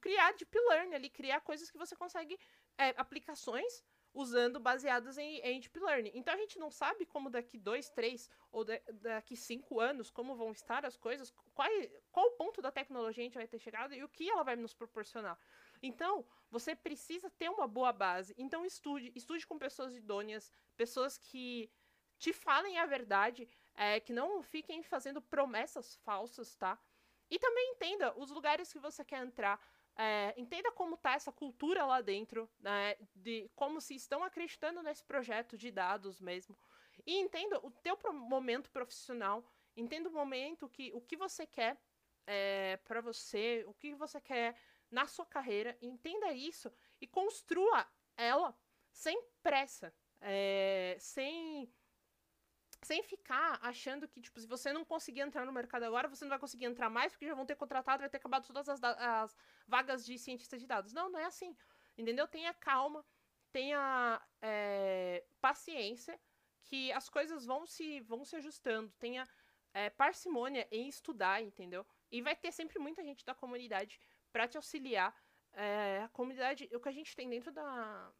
criar 0.00 0.32
deep 0.32 0.58
learning 0.68 0.94
ali, 0.94 1.08
criar 1.08 1.40
coisas 1.40 1.70
que 1.70 1.78
você 1.78 1.96
consegue 1.96 2.38
é, 2.76 2.94
aplicações 2.96 3.82
usando 4.18 4.58
baseadas 4.58 5.16
em, 5.16 5.38
em, 5.38 5.60
deep 5.60 5.78
learning. 5.78 6.10
Então 6.12 6.34
a 6.34 6.36
gente 6.36 6.58
não 6.58 6.70
sabe 6.70 7.06
como 7.06 7.30
daqui 7.30 7.56
dois, 7.56 7.88
três 7.88 8.28
ou 8.50 8.64
de, 8.64 8.80
daqui 8.94 9.36
cinco 9.36 9.78
anos 9.78 10.10
como 10.10 10.34
vão 10.34 10.50
estar 10.50 10.84
as 10.84 10.96
coisas, 10.96 11.32
qual, 11.54 11.68
qual 12.10 12.28
ponto 12.32 12.60
da 12.60 12.72
tecnologia 12.72 13.22
a 13.22 13.26
gente 13.26 13.38
vai 13.38 13.46
ter 13.46 13.60
chegado 13.60 13.94
e 13.94 14.02
o 14.02 14.08
que 14.08 14.28
ela 14.28 14.42
vai 14.42 14.56
nos 14.56 14.74
proporcionar. 14.74 15.38
Então 15.80 16.26
você 16.50 16.74
precisa 16.74 17.30
ter 17.30 17.48
uma 17.48 17.68
boa 17.68 17.92
base. 17.92 18.34
Então 18.36 18.66
estude, 18.66 19.12
estude 19.14 19.46
com 19.46 19.56
pessoas 19.56 19.94
idôneas, 19.94 20.52
pessoas 20.76 21.16
que 21.16 21.70
te 22.18 22.32
falem 22.32 22.76
a 22.76 22.86
verdade, 22.86 23.48
é, 23.76 24.00
que 24.00 24.12
não 24.12 24.42
fiquem 24.42 24.82
fazendo 24.82 25.22
promessas 25.22 25.94
falsas, 25.94 26.56
tá? 26.56 26.76
E 27.30 27.38
também 27.38 27.70
entenda 27.70 28.12
os 28.18 28.30
lugares 28.30 28.72
que 28.72 28.80
você 28.80 29.04
quer 29.04 29.24
entrar. 29.24 29.60
É, 30.00 30.32
entenda 30.36 30.70
como 30.70 30.94
está 30.94 31.14
essa 31.14 31.32
cultura 31.32 31.84
lá 31.84 32.00
dentro, 32.00 32.48
né, 32.60 32.96
de 33.16 33.50
como 33.56 33.80
se 33.80 33.96
estão 33.96 34.22
acreditando 34.22 34.80
nesse 34.80 35.04
projeto 35.04 35.58
de 35.58 35.72
dados 35.72 36.20
mesmo. 36.20 36.56
E 37.04 37.18
entenda 37.18 37.58
o 37.66 37.70
teu 37.70 37.98
momento 38.12 38.70
profissional, 38.70 39.44
entenda 39.76 40.08
o 40.08 40.12
momento 40.12 40.68
que 40.68 40.92
o 40.94 41.00
que 41.00 41.16
você 41.16 41.44
quer 41.46 41.76
é, 42.26 42.76
para 42.84 43.00
você, 43.00 43.64
o 43.66 43.74
que 43.74 43.92
você 43.94 44.20
quer 44.20 44.56
na 44.88 45.06
sua 45.06 45.26
carreira, 45.26 45.76
entenda 45.82 46.32
isso 46.32 46.72
e 47.00 47.06
construa 47.06 47.86
ela 48.16 48.56
sem 48.92 49.20
pressa, 49.42 49.92
é, 50.20 50.96
sem 51.00 51.72
sem 52.82 53.02
ficar 53.02 53.58
achando 53.62 54.06
que, 54.06 54.20
tipo, 54.20 54.40
se 54.40 54.46
você 54.46 54.72
não 54.72 54.84
conseguir 54.84 55.20
entrar 55.20 55.44
no 55.44 55.52
mercado 55.52 55.82
agora, 55.84 56.08
você 56.08 56.24
não 56.24 56.30
vai 56.30 56.38
conseguir 56.38 56.64
entrar 56.64 56.88
mais, 56.88 57.12
porque 57.12 57.26
já 57.26 57.34
vão 57.34 57.46
ter 57.46 57.56
contratado, 57.56 58.00
vai 58.00 58.08
ter 58.08 58.18
acabado 58.18 58.46
todas 58.46 58.68
as, 58.68 58.82
as 58.82 59.36
vagas 59.66 60.04
de 60.04 60.18
cientista 60.18 60.56
de 60.56 60.66
dados. 60.66 60.92
Não, 60.92 61.10
não 61.10 61.18
é 61.18 61.24
assim. 61.24 61.56
Entendeu? 61.96 62.28
Tenha 62.28 62.54
calma, 62.54 63.04
tenha 63.50 64.20
é, 64.40 65.24
paciência, 65.40 66.18
que 66.64 66.92
as 66.92 67.08
coisas 67.08 67.44
vão 67.44 67.66
se, 67.66 68.00
vão 68.00 68.24
se 68.24 68.36
ajustando. 68.36 68.92
Tenha 68.98 69.26
é, 69.74 69.90
parcimônia 69.90 70.68
em 70.70 70.88
estudar, 70.88 71.42
entendeu? 71.42 71.84
E 72.10 72.22
vai 72.22 72.36
ter 72.36 72.52
sempre 72.52 72.78
muita 72.78 73.02
gente 73.02 73.24
da 73.24 73.34
comunidade 73.34 74.00
para 74.32 74.46
te 74.46 74.56
auxiliar. 74.56 75.14
É, 75.52 76.02
a 76.04 76.08
comunidade, 76.08 76.68
o 76.72 76.80
que 76.80 76.88
a 76.88 76.92
gente 76.92 77.16
tem 77.16 77.28
dentro 77.28 77.50
da, 77.50 78.12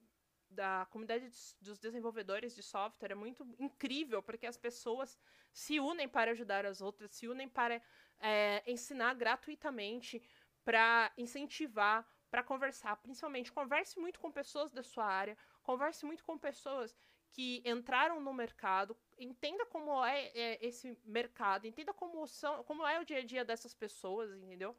da 0.50 0.86
comunidade 0.90 1.30
dos 1.60 1.78
desenvolvedores 1.78 2.54
de 2.54 2.62
software 2.62 3.12
é 3.12 3.14
muito 3.14 3.46
incrível, 3.58 4.22
porque 4.22 4.46
as 4.46 4.56
pessoas 4.56 5.18
se 5.52 5.78
unem 5.80 6.08
para 6.08 6.30
ajudar 6.30 6.64
as 6.64 6.80
outras, 6.80 7.10
se 7.12 7.28
unem 7.28 7.48
para 7.48 7.82
é, 8.20 8.62
ensinar 8.66 9.14
gratuitamente, 9.14 10.22
para 10.64 11.12
incentivar, 11.16 12.06
para 12.30 12.42
conversar. 12.42 12.96
Principalmente, 12.96 13.52
converse 13.52 13.98
muito 13.98 14.20
com 14.20 14.30
pessoas 14.30 14.72
da 14.72 14.82
sua 14.82 15.06
área, 15.06 15.36
converse 15.62 16.04
muito 16.04 16.24
com 16.24 16.38
pessoas 16.38 16.96
que 17.32 17.62
entraram 17.64 18.20
no 18.20 18.32
mercado, 18.32 18.96
entenda 19.18 19.64
como 19.66 20.04
é, 20.04 20.28
é 20.34 20.66
esse 20.66 20.98
mercado, 21.04 21.66
entenda 21.66 21.92
como, 21.92 22.26
são, 22.26 22.64
como 22.64 22.86
é 22.86 22.98
o 22.98 23.04
dia 23.04 23.18
a 23.18 23.24
dia 23.24 23.44
dessas 23.44 23.74
pessoas, 23.74 24.32
entendeu? 24.32 24.76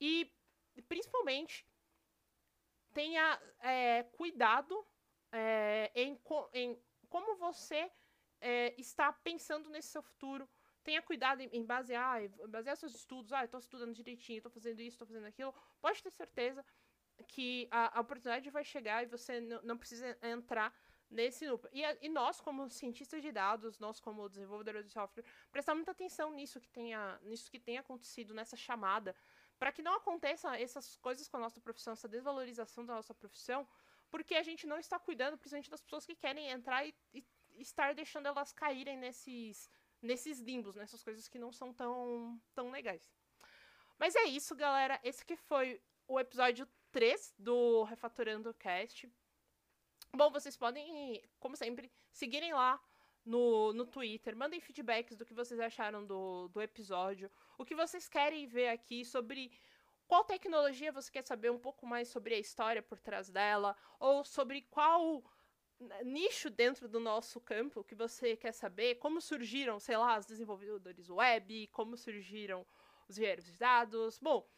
E, 0.00 0.32
principalmente, 0.88 1.66
tenha 2.94 3.40
é, 3.60 4.04
cuidado 4.04 4.86
é, 5.32 5.90
em, 5.94 6.18
em, 6.52 6.82
como 7.08 7.36
você 7.36 7.90
é, 8.40 8.74
está 8.78 9.12
pensando 9.12 9.68
nesse 9.70 9.88
seu 9.88 10.02
futuro. 10.02 10.48
Tenha 10.82 11.02
cuidado 11.02 11.40
em, 11.40 11.64
basear, 11.64 12.22
em 12.22 12.48
basear 12.48 12.76
seus 12.76 12.94
estudos. 12.94 13.32
Ah, 13.32 13.44
estou 13.44 13.60
estudando 13.60 13.92
direitinho, 13.94 14.38
estou 14.38 14.50
fazendo 14.50 14.80
isso, 14.80 14.94
estou 14.94 15.06
fazendo 15.06 15.26
aquilo. 15.26 15.54
Pode 15.80 16.02
ter 16.02 16.10
certeza 16.10 16.64
que 17.26 17.68
a, 17.70 17.98
a 17.98 18.00
oportunidade 18.00 18.48
vai 18.50 18.64
chegar 18.64 19.02
e 19.02 19.06
você 19.06 19.40
não 19.40 19.76
precisa 19.76 20.16
entrar 20.22 20.72
nesse 21.10 21.46
núcleo. 21.46 21.70
E, 21.74 21.82
e, 22.06 22.08
nós, 22.08 22.40
como 22.40 22.68
cientistas 22.70 23.22
de 23.22 23.32
dados, 23.32 23.78
nós 23.78 23.98
como 24.00 24.28
desenvolvedores 24.28 24.86
de 24.86 24.92
software, 24.92 25.24
prestar 25.50 25.74
muita 25.74 25.90
atenção 25.90 26.32
nisso 26.32 26.60
que 26.60 26.68
tenha, 26.68 27.18
nisso 27.22 27.50
que 27.50 27.58
tenha 27.58 27.80
acontecido, 27.80 28.34
nessa 28.34 28.56
chamada, 28.56 29.14
para 29.58 29.72
que 29.72 29.82
não 29.82 29.94
aconteça 29.94 30.56
essas 30.58 30.96
coisas 30.96 31.28
com 31.28 31.38
a 31.38 31.40
nossa 31.40 31.60
profissão, 31.60 31.92
essa 31.92 32.08
desvalorização 32.08 32.84
da 32.84 32.94
nossa 32.94 33.14
profissão, 33.14 33.66
porque 34.10 34.34
a 34.34 34.42
gente 34.42 34.66
não 34.66 34.78
está 34.78 34.98
cuidando, 34.98 35.36
principalmente 35.36 35.70
das 35.70 35.82
pessoas 35.82 36.06
que 36.06 36.14
querem 36.14 36.50
entrar 36.50 36.86
e, 36.86 36.94
e 37.12 37.24
estar 37.58 37.94
deixando 37.94 38.26
elas 38.26 38.52
caírem 38.52 38.96
nesses, 38.96 39.70
nesses 40.00 40.40
limbos, 40.40 40.74
nessas 40.74 41.02
coisas 41.02 41.28
que 41.28 41.38
não 41.38 41.52
são 41.52 41.72
tão, 41.72 42.40
tão 42.54 42.70
legais. 42.70 43.10
Mas 43.98 44.14
é 44.14 44.24
isso, 44.24 44.54
galera. 44.54 45.00
Esse 45.02 45.24
que 45.24 45.36
foi 45.36 45.80
o 46.06 46.18
episódio 46.18 46.68
3 46.92 47.34
do 47.38 47.82
Refatorando 47.84 48.54
Cast. 48.54 49.10
Bom, 50.14 50.30
vocês 50.30 50.56
podem, 50.56 51.22
como 51.38 51.56
sempre, 51.56 51.92
seguirem 52.10 52.54
lá 52.54 52.80
no, 53.24 53.72
no 53.74 53.86
Twitter. 53.86 54.34
Mandem 54.34 54.60
feedbacks 54.60 55.16
do 55.16 55.24
que 55.24 55.34
vocês 55.34 55.60
acharam 55.60 56.06
do, 56.06 56.48
do 56.48 56.62
episódio. 56.62 57.30
O 57.58 57.64
que 57.64 57.74
vocês 57.74 58.08
querem 58.08 58.46
ver 58.46 58.68
aqui 58.68 59.04
sobre 59.04 59.52
qual 60.08 60.24
tecnologia 60.24 60.90
você 60.90 61.12
quer 61.12 61.24
saber 61.24 61.50
um 61.50 61.58
pouco 61.58 61.86
mais 61.86 62.08
sobre 62.08 62.34
a 62.34 62.38
história 62.38 62.82
por 62.82 62.98
trás 62.98 63.28
dela. 63.30 63.76
Ou 64.00 64.24
sobre 64.24 64.62
qual 64.62 65.22
nicho 66.02 66.50
dentro 66.50 66.88
do 66.88 66.98
nosso 66.98 67.40
campo 67.40 67.84
que 67.84 67.94
você 67.94 68.34
quer 68.34 68.52
saber. 68.52 68.96
Como 68.96 69.20
surgiram, 69.20 69.78
sei 69.78 69.96
lá, 69.98 70.18
os 70.18 70.26
desenvolvedores 70.26 71.10
web. 71.10 71.68
Como 71.68 71.96
surgiram 71.96 72.66
os 73.06 73.18
engenheiros 73.18 73.44
de 73.44 73.52
dados. 73.52 74.18
Bom, 74.18 74.48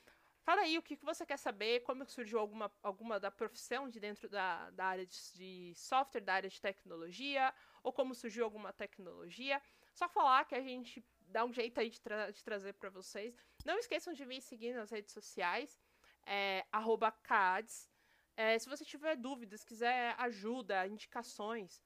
Fala 0.43 0.63
aí 0.63 0.79
o 0.79 0.83
que, 0.83 0.97
que 0.97 1.05
você 1.05 1.27
quer 1.27 1.37
saber, 1.37 1.81
como 1.81 2.05
surgiu 2.07 2.39
alguma, 2.39 2.73
alguma 2.83 3.21
da 3.21 3.31
profissão 3.31 3.89
de 3.91 4.01
dentro 4.01 4.29
da, 4.29 4.71
da 4.71 4.87
área 4.87 5.07
de, 5.07 5.17
de 5.35 5.75
software, 5.77 6.23
da 6.23 6.35
área 6.35 6.49
de 6.49 6.61
tecnologia, 6.61 7.55
ou 7.83 7.93
como 7.93 8.15
surgiu 8.15 8.45
alguma 8.45 8.73
tecnologia. 8.73 9.61
Só 9.93 10.09
falar 10.09 10.47
que 10.47 10.55
a 10.55 10.63
gente 10.63 11.05
dá 11.31 11.45
um 11.45 11.53
jeito 11.53 11.81
aí 11.81 11.91
de, 11.91 12.01
tra 12.01 12.31
de 12.31 12.43
trazer 12.43 12.75
para 12.75 12.91
vocês. 12.91 13.35
Não 13.65 13.79
esqueçam 13.79 14.13
de 14.13 14.25
me 14.27 14.41
seguir 14.41 14.75
nas 14.75 14.91
redes 14.91 15.13
sociais, 15.13 15.79
é, 16.27 16.65
@cads. 17.23 17.89
É, 18.37 18.59
se 18.59 18.69
você 18.69 18.85
tiver 18.85 19.17
dúvidas, 19.17 19.65
quiser 19.65 20.15
ajuda, 20.19 20.87
indicações, 20.87 21.83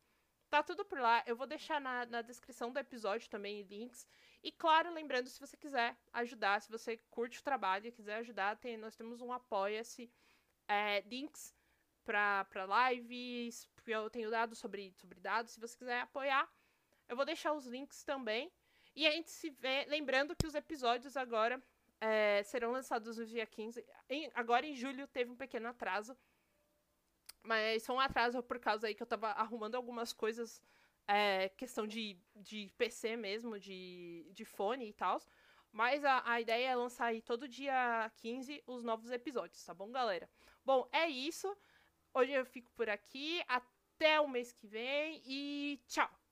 tá 0.48 0.62
tudo 0.62 0.84
por 0.84 1.00
lá. 1.00 1.22
Eu 1.26 1.36
vou 1.36 1.46
deixar 1.46 1.80
na, 1.80 2.06
na 2.06 2.22
descrição 2.22 2.72
do 2.72 2.78
episódio 2.78 3.28
também 3.28 3.62
links. 3.62 4.06
E 4.42 4.52
claro, 4.52 4.92
lembrando, 4.92 5.28
se 5.28 5.40
você 5.40 5.56
quiser 5.56 5.96
ajudar, 6.12 6.60
se 6.60 6.70
você 6.70 6.98
curte 7.10 7.40
o 7.40 7.42
trabalho 7.42 7.86
e 7.86 7.92
quiser 7.92 8.16
ajudar, 8.16 8.56
tem, 8.56 8.76
nós 8.76 8.94
temos 8.94 9.20
um 9.20 9.32
apoia-se, 9.32 10.12
é, 10.68 11.00
links 11.02 11.54
para 12.04 12.46
lives, 12.90 13.66
eu 13.86 14.10
tenho 14.10 14.30
dados 14.30 14.58
sobre, 14.58 14.92
sobre 14.92 15.18
dados. 15.20 15.52
Se 15.52 15.60
você 15.60 15.76
quiser 15.76 16.00
apoiar, 16.00 16.48
eu 17.08 17.16
vou 17.16 17.24
deixar 17.24 17.52
os 17.52 17.66
links 17.66 18.04
também. 18.04 18.52
E 18.94 19.06
a 19.06 19.10
gente 19.10 19.30
se 19.30 19.50
vê, 19.50 19.84
lembrando 19.88 20.36
que 20.36 20.46
os 20.46 20.54
episódios 20.54 21.16
agora 21.16 21.62
é, 22.00 22.42
serão 22.44 22.72
lançados 22.72 23.18
no 23.18 23.26
dia 23.26 23.46
15. 23.46 23.84
Em, 24.08 24.30
agora 24.34 24.66
em 24.66 24.74
julho 24.74 25.06
teve 25.08 25.30
um 25.30 25.36
pequeno 25.36 25.68
atraso. 25.68 26.16
Mas 27.42 27.84
foi 27.84 27.94
um 27.94 28.00
atraso 28.00 28.42
por 28.42 28.58
causa 28.58 28.86
aí 28.86 28.94
que 28.94 29.02
eu 29.02 29.06
tava 29.06 29.28
arrumando 29.28 29.74
algumas 29.74 30.12
coisas 30.12 30.62
é, 31.06 31.48
questão 31.50 31.86
de, 31.86 32.18
de 32.34 32.70
PC 32.78 33.16
mesmo, 33.16 33.58
de, 33.58 34.26
de 34.32 34.44
fone 34.44 34.88
e 34.88 34.92
tal. 34.92 35.20
Mas 35.72 36.04
a, 36.04 36.22
a 36.24 36.40
ideia 36.40 36.68
é 36.68 36.76
lançar 36.76 37.06
aí 37.06 37.20
todo 37.20 37.48
dia 37.48 38.10
15 38.18 38.62
os 38.66 38.84
novos 38.84 39.10
episódios, 39.10 39.64
tá 39.64 39.74
bom, 39.74 39.90
galera? 39.90 40.30
Bom, 40.64 40.88
é 40.92 41.08
isso. 41.08 41.54
Hoje 42.14 42.32
eu 42.32 42.46
fico 42.46 42.70
por 42.72 42.88
aqui. 42.88 43.42
Até 43.48 44.20
o 44.20 44.28
mês 44.28 44.52
que 44.52 44.66
vem 44.66 45.20
e 45.26 45.80
tchau! 45.88 46.23